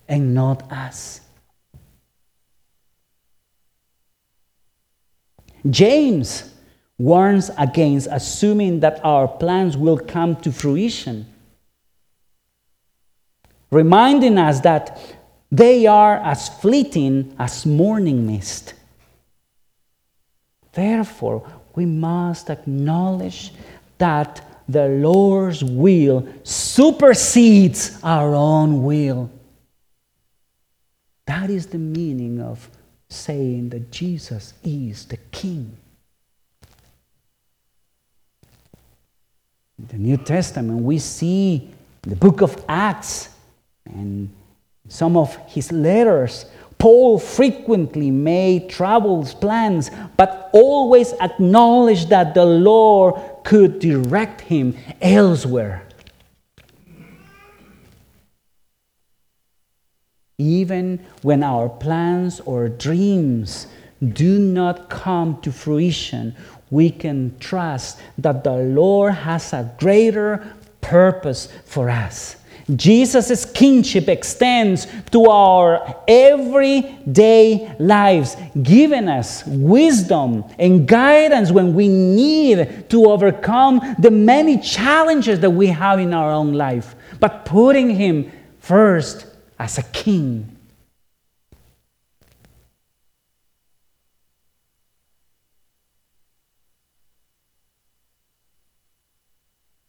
and 0.07 0.35
not 0.35 0.71
us. 0.71 1.21
James 5.69 6.55
warns 6.99 7.51
against 7.59 8.09
assuming 8.11 8.81
that 8.81 9.01
our 9.05 9.27
plans 9.27 9.77
will 9.77 9.99
come 9.99 10.37
to 10.37 10.53
fruition 10.53 11.27
reminding 13.71 14.39
us 14.39 14.61
that 14.61 15.01
they 15.51 15.87
are 15.87 16.17
as 16.17 16.49
fleeting 16.49 17.35
as 17.39 17.65
morning 17.65 18.27
mist. 18.27 18.75
Therefore, 20.73 21.47
we 21.75 21.87
must 21.87 22.51
acknowledge 22.51 23.53
that 23.99 24.45
the 24.69 24.89
Lord's 24.89 25.65
will 25.65 26.29
supersedes 26.43 27.99
our 28.03 28.35
own 28.35 28.83
will. 28.83 29.31
That 31.27 31.51
is 31.51 31.67
the 31.67 31.79
meaning 31.79 32.41
of 32.41 32.69
saying 33.09 33.71
that 33.71 33.91
Jesus 33.91 34.55
is 34.63 35.07
the 35.07 35.17
King. 35.17 35.77
In 39.79 39.87
the 39.87 39.97
New 39.97 40.17
Testament, 40.19 40.83
we 40.83 40.99
see 40.99 41.71
the 42.03 42.17
book 42.17 42.41
of 42.43 42.63
Acts 42.69 43.31
and 43.95 44.31
some 44.89 45.17
of 45.17 45.37
his 45.47 45.71
letters, 45.73 46.47
Paul 46.79 47.19
frequently 47.19 48.11
made 48.11 48.71
travels 48.71 49.35
plans, 49.35 49.91
but 50.17 50.49
always 50.53 51.13
acknowledged 51.15 52.09
that 52.11 52.35
the 52.35 52.47
Lord 52.47 53.21
could 53.45 53.81
direct 53.81 54.43
him 54.43 54.77
elsewhere. 55.03 55.85
Even 60.39 61.05
when 61.23 61.43
our 61.43 61.69
plans 61.69 62.39
or 62.41 62.69
dreams 62.69 63.67
do 64.01 64.39
not 64.39 64.89
come 64.89 65.41
to 65.43 65.51
fruition, 65.51 66.37
we 66.71 66.91
can 66.91 67.37
trust 67.41 67.99
that 68.19 68.45
the 68.45 68.55
Lord 68.55 69.15
has 69.15 69.53
a 69.53 69.75
greater 69.81 70.55
purpose 70.81 71.49
for 71.65 71.91
us. 71.91 72.37
Jesus' 72.77 73.45
kingship 73.47 74.09
extends 74.09 74.87
to 75.11 75.27
our 75.27 76.03
everyday 76.07 77.75
lives, 77.79 78.37
giving 78.63 79.09
us 79.09 79.43
wisdom 79.47 80.45
and 80.59 80.87
guidance 80.87 81.51
when 81.51 81.75
we 81.75 81.89
need 81.89 82.91
to 82.91 83.07
overcome 83.11 83.97
the 83.99 84.11
many 84.11 84.59
challenges 84.59 85.41
that 85.41 85.51
we 85.51 85.69
have 85.69 85.99
in 85.99 86.13
our 86.13 86.31
own 86.31 86.53
life, 86.53 86.95
but 87.21 87.47
putting 87.47 87.91
Him 87.91 88.31
first 88.61 89.27
as 89.59 89.79
a 89.79 89.83
king. 89.85 90.58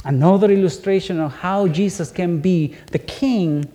Another 0.10 0.50
illustration 0.50 1.20
of 1.20 1.32
how 1.36 1.68
Jesus 1.68 2.10
can 2.10 2.40
be 2.40 2.74
the 2.92 2.98
king 2.98 3.72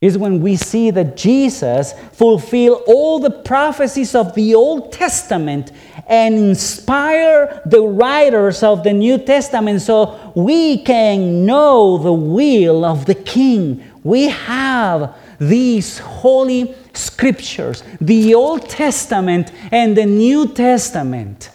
is 0.00 0.16
when 0.16 0.40
we 0.40 0.56
see 0.56 0.90
that 0.90 1.18
Jesus 1.18 1.92
fulfill 2.14 2.82
all 2.86 3.18
the 3.18 3.30
prophecies 3.30 4.14
of 4.14 4.34
the 4.34 4.54
Old 4.54 4.90
Testament 4.90 5.70
and 6.06 6.34
inspire 6.34 7.60
the 7.66 7.82
writers 7.82 8.62
of 8.62 8.84
the 8.84 8.94
New 8.94 9.18
Testament 9.18 9.82
so 9.82 10.32
we 10.34 10.78
can 10.78 11.44
know 11.44 11.98
the 11.98 12.14
will 12.14 12.86
of 12.86 13.04
the 13.04 13.14
king. 13.14 13.84
We 14.02 14.30
have 14.30 15.14
these 15.38 15.98
holy 15.98 16.74
scriptures, 16.94 17.84
the 18.00 18.34
Old 18.34 18.66
Testament 18.70 19.52
and 19.70 19.94
the 19.94 20.06
New 20.06 20.48
Testament. 20.48 21.50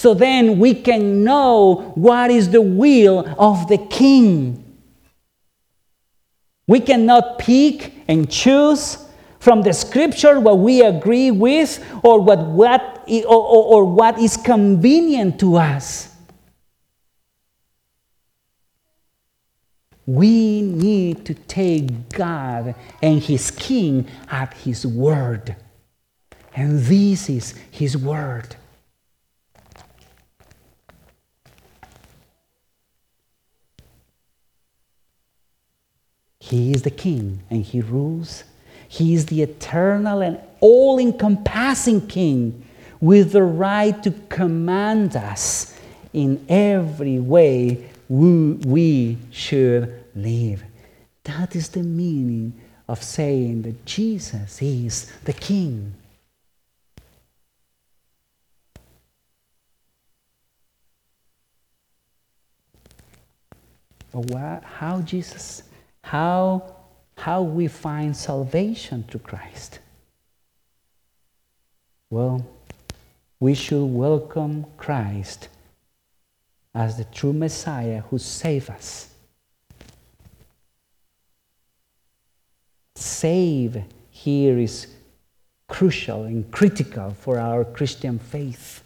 So 0.00 0.14
then 0.14 0.58
we 0.58 0.72
can 0.72 1.24
know 1.24 1.92
what 1.94 2.30
is 2.30 2.48
the 2.48 2.62
will 2.62 3.18
of 3.38 3.68
the 3.68 3.76
King. 3.76 4.64
We 6.66 6.80
cannot 6.80 7.38
pick 7.38 7.92
and 8.08 8.30
choose 8.30 8.96
from 9.40 9.60
the 9.60 9.74
scripture 9.74 10.40
what 10.40 10.58
we 10.58 10.80
agree 10.80 11.30
with 11.30 11.86
or 12.02 12.18
what, 12.18 12.38
what, 12.46 13.04
or, 13.08 13.26
or, 13.26 13.64
or 13.74 13.84
what 13.84 14.18
is 14.18 14.38
convenient 14.38 15.38
to 15.40 15.56
us. 15.56 16.16
We 20.06 20.62
need 20.62 21.26
to 21.26 21.34
take 21.34 22.08
God 22.08 22.74
and 23.02 23.22
His 23.22 23.50
King 23.50 24.06
at 24.30 24.54
His 24.54 24.86
word. 24.86 25.56
And 26.56 26.78
this 26.80 27.28
is 27.28 27.52
His 27.70 27.98
word. 27.98 28.56
He 36.50 36.72
is 36.72 36.82
the 36.82 36.90
King 36.90 37.42
and 37.48 37.62
He 37.62 37.80
rules 37.80 38.44
he 38.90 39.14
is 39.14 39.26
the 39.26 39.40
eternal 39.40 40.20
and 40.20 40.40
all 40.58 40.98
encompassing 40.98 42.08
King 42.08 42.66
with 43.00 43.30
the 43.30 43.44
right 43.44 44.02
to 44.02 44.10
command 44.28 45.14
us 45.14 45.78
in 46.12 46.44
every 46.48 47.20
way 47.20 47.88
we 48.08 49.16
should 49.30 50.04
live. 50.16 50.64
That 51.22 51.54
is 51.54 51.68
the 51.68 51.84
meaning 51.84 52.60
of 52.88 53.00
saying 53.00 53.62
that 53.62 53.86
Jesus 53.86 54.60
is 54.60 55.06
the 55.22 55.34
King. 55.34 55.94
But 64.10 64.64
how 64.64 65.00
Jesus, 65.02 65.62
how 66.02 66.76
how 67.16 67.42
we 67.42 67.68
find 67.68 68.16
salvation 68.16 69.04
through 69.04 69.20
Christ? 69.20 69.78
Well, 72.08 72.46
we 73.38 73.54
should 73.54 73.84
welcome 73.84 74.64
Christ 74.76 75.48
as 76.74 76.96
the 76.96 77.04
true 77.04 77.32
Messiah 77.32 78.00
who 78.08 78.18
saves 78.18 78.70
us. 78.70 79.10
Save 82.96 83.82
here 84.10 84.58
is 84.58 84.86
crucial 85.68 86.24
and 86.24 86.50
critical 86.50 87.10
for 87.10 87.38
our 87.38 87.64
Christian 87.64 88.18
faith. 88.18 88.82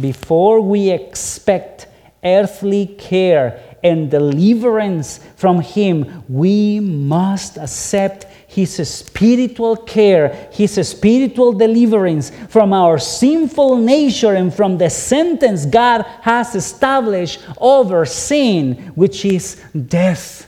Before 0.00 0.60
we 0.60 0.90
expect 0.90 1.86
earthly 2.24 2.86
care 2.86 3.60
and 3.82 4.10
deliverance 4.10 5.20
from 5.36 5.60
Him, 5.60 6.24
we 6.28 6.80
must 6.80 7.56
accept 7.56 8.24
His 8.46 8.88
spiritual 8.88 9.76
care, 9.76 10.48
His 10.52 10.88
spiritual 10.88 11.52
deliverance 11.52 12.30
from 12.48 12.72
our 12.72 12.98
sinful 12.98 13.76
nature 13.76 14.34
and 14.34 14.52
from 14.52 14.78
the 14.78 14.90
sentence 14.90 15.64
God 15.64 16.02
has 16.22 16.54
established 16.54 17.40
over 17.58 18.04
sin, 18.04 18.92
which 18.94 19.24
is 19.24 19.62
death. 19.86 20.46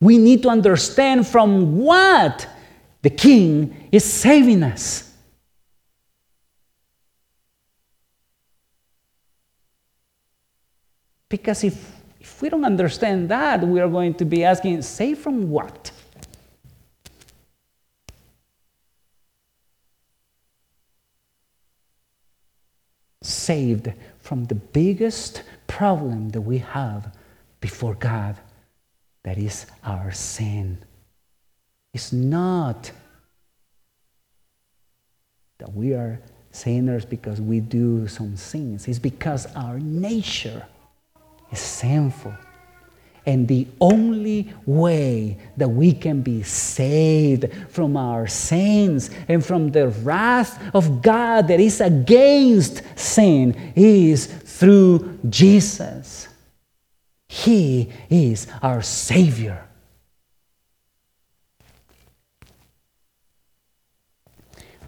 We 0.00 0.18
need 0.18 0.42
to 0.42 0.50
understand 0.50 1.26
from 1.26 1.78
what 1.78 2.46
the 3.02 3.10
King 3.10 3.88
is 3.90 4.04
saving 4.04 4.62
us. 4.62 5.05
Because 11.28 11.64
if 11.64 11.96
if 12.26 12.42
we 12.42 12.48
don't 12.48 12.64
understand 12.64 13.28
that, 13.28 13.62
we 13.66 13.80
are 13.80 13.88
going 13.88 14.12
to 14.14 14.24
be 14.24 14.42
asking, 14.42 14.82
save 14.82 15.18
from 15.18 15.48
what? 15.48 15.92
Saved 23.22 23.92
from 24.18 24.44
the 24.46 24.56
biggest 24.56 25.44
problem 25.68 26.30
that 26.30 26.40
we 26.40 26.58
have 26.58 27.14
before 27.60 27.94
God, 27.94 28.36
that 29.22 29.38
is 29.38 29.66
our 29.84 30.10
sin. 30.10 30.78
It's 31.94 32.12
not 32.12 32.90
that 35.58 35.72
we 35.72 35.94
are 35.94 36.20
sinners 36.50 37.04
because 37.04 37.40
we 37.40 37.60
do 37.60 38.08
some 38.08 38.36
sins, 38.36 38.88
it's 38.88 38.98
because 38.98 39.46
our 39.54 39.78
nature 39.78 40.66
is 41.50 41.60
sinful. 41.60 42.34
And 43.26 43.48
the 43.48 43.66
only 43.80 44.54
way 44.66 45.36
that 45.56 45.68
we 45.68 45.92
can 45.92 46.22
be 46.22 46.44
saved 46.44 47.52
from 47.70 47.96
our 47.96 48.28
sins 48.28 49.10
and 49.26 49.44
from 49.44 49.72
the 49.72 49.88
wrath 49.88 50.62
of 50.72 51.02
God 51.02 51.48
that 51.48 51.58
is 51.58 51.80
against 51.80 52.82
sin 52.96 53.72
is 53.74 54.26
through 54.26 55.18
Jesus. 55.28 56.28
He 57.28 57.90
is 58.08 58.46
our 58.62 58.80
Savior. 58.80 59.66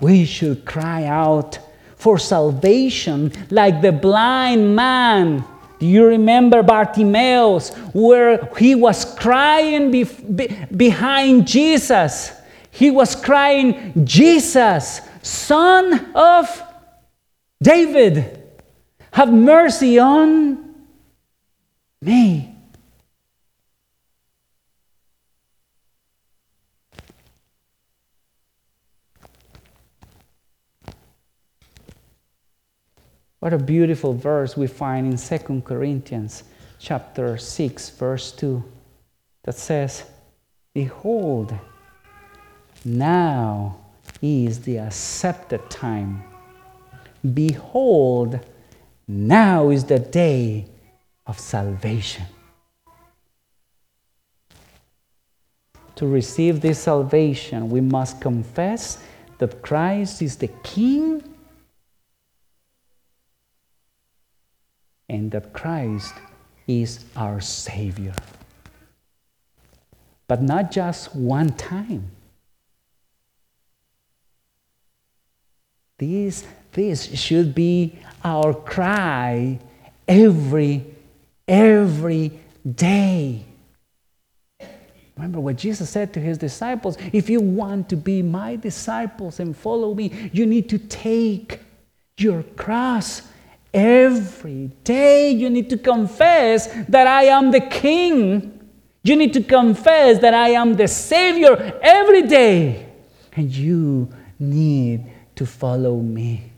We 0.00 0.24
should 0.24 0.64
cry 0.64 1.06
out 1.06 1.58
for 1.96 2.20
salvation 2.20 3.32
like 3.50 3.82
the 3.82 3.90
blind 3.90 4.76
man 4.76 5.44
do 5.78 5.86
you 5.86 6.04
remember 6.04 6.62
Bartimaeus, 6.62 7.70
where 7.92 8.46
he 8.56 8.74
was 8.74 9.04
crying 9.04 9.90
be, 9.90 10.04
be, 10.04 10.48
behind 10.76 11.46
Jesus? 11.46 12.32
He 12.70 12.90
was 12.90 13.14
crying, 13.14 14.04
Jesus, 14.04 15.00
son 15.22 16.12
of 16.14 16.62
David, 17.62 18.42
have 19.12 19.32
mercy 19.32 19.98
on 19.98 20.74
me. 22.00 22.57
What 33.40 33.52
a 33.52 33.58
beautiful 33.58 34.14
verse 34.14 34.56
we 34.56 34.66
find 34.66 35.06
in 35.06 35.16
2 35.16 35.62
Corinthians 35.62 36.42
chapter 36.80 37.36
6 37.36 37.90
verse 37.90 38.32
2 38.32 38.64
that 39.44 39.54
says, 39.54 40.04
"Behold, 40.74 41.54
now 42.84 43.76
is 44.20 44.60
the 44.60 44.78
accepted 44.78 45.70
time. 45.70 46.24
Behold, 47.34 48.40
now 49.06 49.70
is 49.70 49.84
the 49.84 50.00
day 50.00 50.66
of 51.24 51.38
salvation." 51.38 52.26
To 55.94 56.06
receive 56.06 56.60
this 56.60 56.80
salvation, 56.80 57.70
we 57.70 57.80
must 57.80 58.20
confess 58.20 58.98
that 59.38 59.62
Christ 59.62 60.22
is 60.22 60.36
the 60.36 60.48
King 60.64 61.22
and 65.08 65.30
that 65.30 65.52
Christ 65.52 66.14
is 66.66 67.04
our 67.16 67.40
Savior. 67.40 68.14
But 70.26 70.42
not 70.42 70.70
just 70.70 71.16
one 71.16 71.50
time. 71.54 72.10
This, 75.96 76.44
this 76.72 77.18
should 77.18 77.54
be 77.54 77.98
our 78.22 78.54
cry 78.54 79.58
every, 80.06 80.84
every 81.48 82.38
day. 82.74 83.44
Remember 85.16 85.40
what 85.40 85.56
Jesus 85.56 85.90
said 85.90 86.12
to 86.12 86.20
his 86.20 86.38
disciples 86.38 86.96
if 87.12 87.28
you 87.28 87.40
want 87.40 87.88
to 87.88 87.96
be 87.96 88.22
my 88.22 88.54
disciples 88.54 89.40
and 89.40 89.56
follow 89.56 89.92
me, 89.92 90.30
you 90.32 90.46
need 90.46 90.68
to 90.68 90.78
take 90.78 91.60
your 92.16 92.44
cross 92.44 93.22
Every 93.72 94.70
day 94.84 95.30
you 95.30 95.50
need 95.50 95.68
to 95.70 95.78
confess 95.78 96.66
that 96.88 97.06
I 97.06 97.24
am 97.24 97.50
the 97.50 97.60
King. 97.60 98.68
You 99.02 99.16
need 99.16 99.32
to 99.34 99.42
confess 99.42 100.18
that 100.20 100.34
I 100.34 100.50
am 100.50 100.74
the 100.74 100.88
Savior 100.88 101.78
every 101.82 102.22
day. 102.22 102.86
And 103.32 103.50
you 103.50 104.08
need 104.38 105.06
to 105.36 105.46
follow 105.46 105.96
me. 106.00 106.52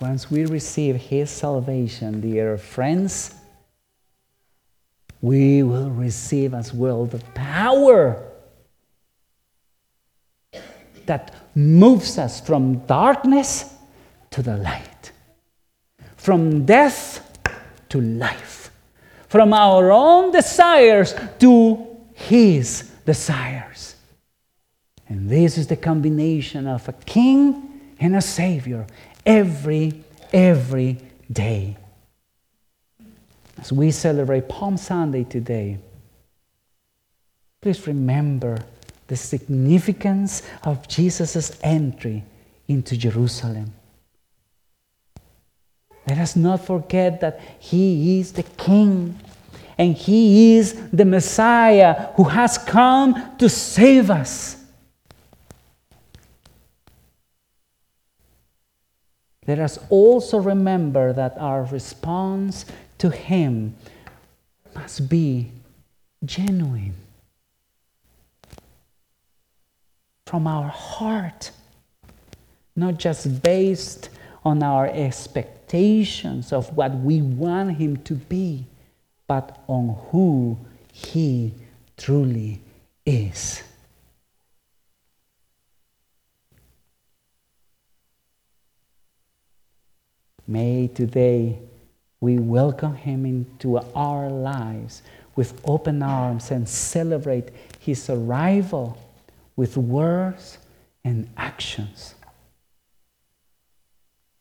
once 0.00 0.30
we 0.30 0.46
receive 0.46 0.96
His 0.96 1.30
salvation, 1.30 2.20
dear 2.20 2.58
friends, 2.58 3.34
we 5.20 5.62
will 5.62 5.90
receive 5.90 6.54
as 6.54 6.72
well 6.72 7.06
the 7.06 7.18
power 7.34 8.22
that 11.06 11.34
moves 11.54 12.18
us 12.18 12.40
from 12.40 12.78
darkness 12.86 13.72
to 14.30 14.42
the 14.42 14.56
light, 14.56 15.12
from 16.16 16.64
death 16.64 17.38
to 17.88 18.00
life, 18.00 18.70
from 19.28 19.52
our 19.52 19.90
own 19.92 20.32
desires 20.32 21.14
to 21.38 21.86
His 22.14 22.90
desires. 23.04 23.96
And 25.08 25.30
this 25.30 25.56
is 25.56 25.68
the 25.68 25.76
combination 25.76 26.66
of 26.66 26.88
a 26.88 26.92
king 26.92 27.94
and 28.00 28.16
a 28.16 28.20
savior 28.20 28.86
every, 29.24 30.04
every 30.32 30.98
day. 31.32 31.76
As 33.58 33.72
we 33.72 33.90
celebrate 33.90 34.48
Palm 34.48 34.76
Sunday 34.76 35.24
today, 35.24 35.78
please 37.60 37.86
remember 37.86 38.58
the 39.08 39.16
significance 39.16 40.42
of 40.64 40.88
Jesus' 40.88 41.58
entry 41.62 42.24
into 42.68 42.96
Jerusalem. 42.96 43.72
Let 46.08 46.18
us 46.18 46.36
not 46.36 46.64
forget 46.64 47.20
that 47.20 47.40
He 47.58 48.20
is 48.20 48.32
the 48.32 48.42
King 48.42 49.18
and 49.78 49.94
He 49.94 50.56
is 50.56 50.90
the 50.90 51.04
Messiah 51.04 52.12
who 52.14 52.24
has 52.24 52.58
come 52.58 53.36
to 53.38 53.48
save 53.48 54.10
us. 54.10 54.56
Let 59.46 59.58
us 59.60 59.78
also 59.90 60.38
remember 60.38 61.12
that 61.12 61.36
our 61.38 61.64
response 61.64 62.64
to 62.98 63.10
Him 63.10 63.76
must 64.74 65.08
be 65.08 65.52
genuine 66.24 66.94
from 70.26 70.48
our 70.48 70.68
heart, 70.68 71.52
not 72.74 72.98
just 72.98 73.42
based 73.42 74.10
on 74.44 74.60
our 74.62 74.88
expectations 74.88 76.52
of 76.52 76.76
what 76.76 76.92
we 76.96 77.22
want 77.22 77.76
Him 77.76 77.96
to 77.98 78.14
be, 78.14 78.66
but 79.28 79.60
on 79.68 79.96
who 80.10 80.58
He 80.92 81.54
truly 81.96 82.60
is. 83.04 83.62
May 90.48 90.88
today 90.88 91.58
we 92.20 92.38
welcome 92.38 92.96
Him 92.96 93.26
into 93.26 93.78
our 93.94 94.28
lives 94.28 95.02
with 95.36 95.60
open 95.64 96.02
arms 96.02 96.50
and 96.50 96.68
celebrate 96.68 97.50
His 97.78 98.10
arrival 98.10 98.98
with 99.56 99.76
words 99.76 100.58
and 101.02 101.28
actions. 101.36 102.14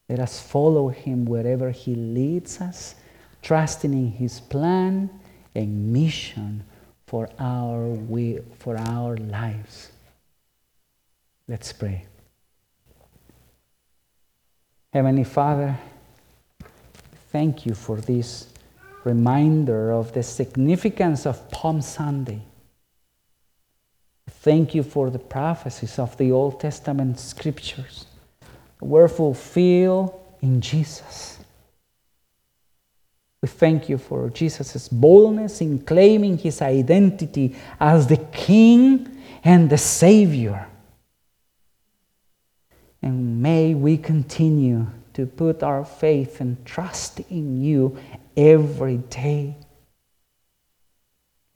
Let 0.09 0.19
us 0.19 0.39
follow 0.39 0.89
Him 0.89 1.25
wherever 1.25 1.71
He 1.71 1.95
leads 1.95 2.61
us, 2.61 2.95
trusting 3.41 3.93
in 3.93 4.11
His 4.11 4.39
plan 4.39 5.09
and 5.55 5.91
mission 5.91 6.63
for 7.07 7.29
our, 7.39 7.87
will, 7.87 8.43
for 8.59 8.77
our 8.77 9.15
lives. 9.17 9.91
Let's 11.47 11.71
pray. 11.71 12.05
Heavenly 14.91 15.23
Father, 15.23 15.77
thank 17.31 17.65
you 17.65 17.75
for 17.75 17.97
this 17.97 18.47
reminder 19.03 19.91
of 19.91 20.13
the 20.13 20.23
significance 20.23 21.25
of 21.25 21.49
Palm 21.51 21.81
Sunday. 21.81 22.41
Thank 24.45 24.75
you 24.75 24.83
for 24.83 25.09
the 25.09 25.17
prophecies 25.17 25.97
of 25.97 26.15
the 26.17 26.31
Old 26.31 26.59
Testament 26.59 27.19
scriptures 27.19 28.05
were 28.79 29.07
fulfilled 29.07 30.13
in 30.39 30.61
Jesus. 30.61 31.39
We 33.41 33.47
thank 33.47 33.89
you 33.89 33.97
for 33.97 34.29
Jesus' 34.29 34.87
boldness 34.87 35.61
in 35.61 35.79
claiming 35.79 36.37
his 36.37 36.61
identity 36.61 37.55
as 37.79 38.05
the 38.05 38.17
King 38.17 39.19
and 39.43 39.67
the 39.67 39.79
Savior. 39.79 40.67
And 43.01 43.41
may 43.41 43.73
we 43.73 43.97
continue 43.97 44.85
to 45.15 45.25
put 45.25 45.63
our 45.63 45.83
faith 45.83 46.39
and 46.39 46.63
trust 46.67 47.19
in 47.31 47.63
you 47.63 47.97
every 48.37 48.97
day. 48.97 49.55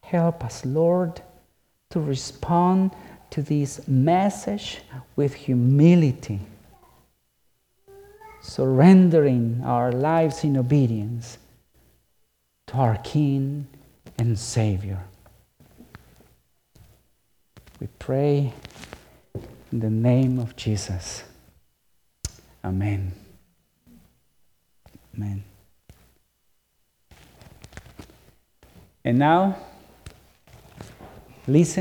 Help 0.01 0.43
us, 0.43 0.65
Lord, 0.65 1.21
to 1.89 1.99
respond 1.99 2.91
to 3.31 3.41
this 3.41 3.87
message 3.87 4.79
with 5.15 5.33
humility, 5.33 6.39
surrendering 8.41 9.61
our 9.63 9.91
lives 9.91 10.43
in 10.43 10.57
obedience 10.57 11.37
to 12.67 12.75
our 12.75 12.97
King 12.97 13.67
and 14.17 14.37
Savior. 14.37 15.03
We 17.79 17.87
pray 17.97 18.53
in 19.71 19.79
the 19.79 19.89
name 19.89 20.39
of 20.39 20.55
Jesus. 20.55 21.23
Amen. 22.63 23.13
Amen. 25.15 25.43
And 29.05 29.17
now, 29.17 29.57
listen. 31.47 31.77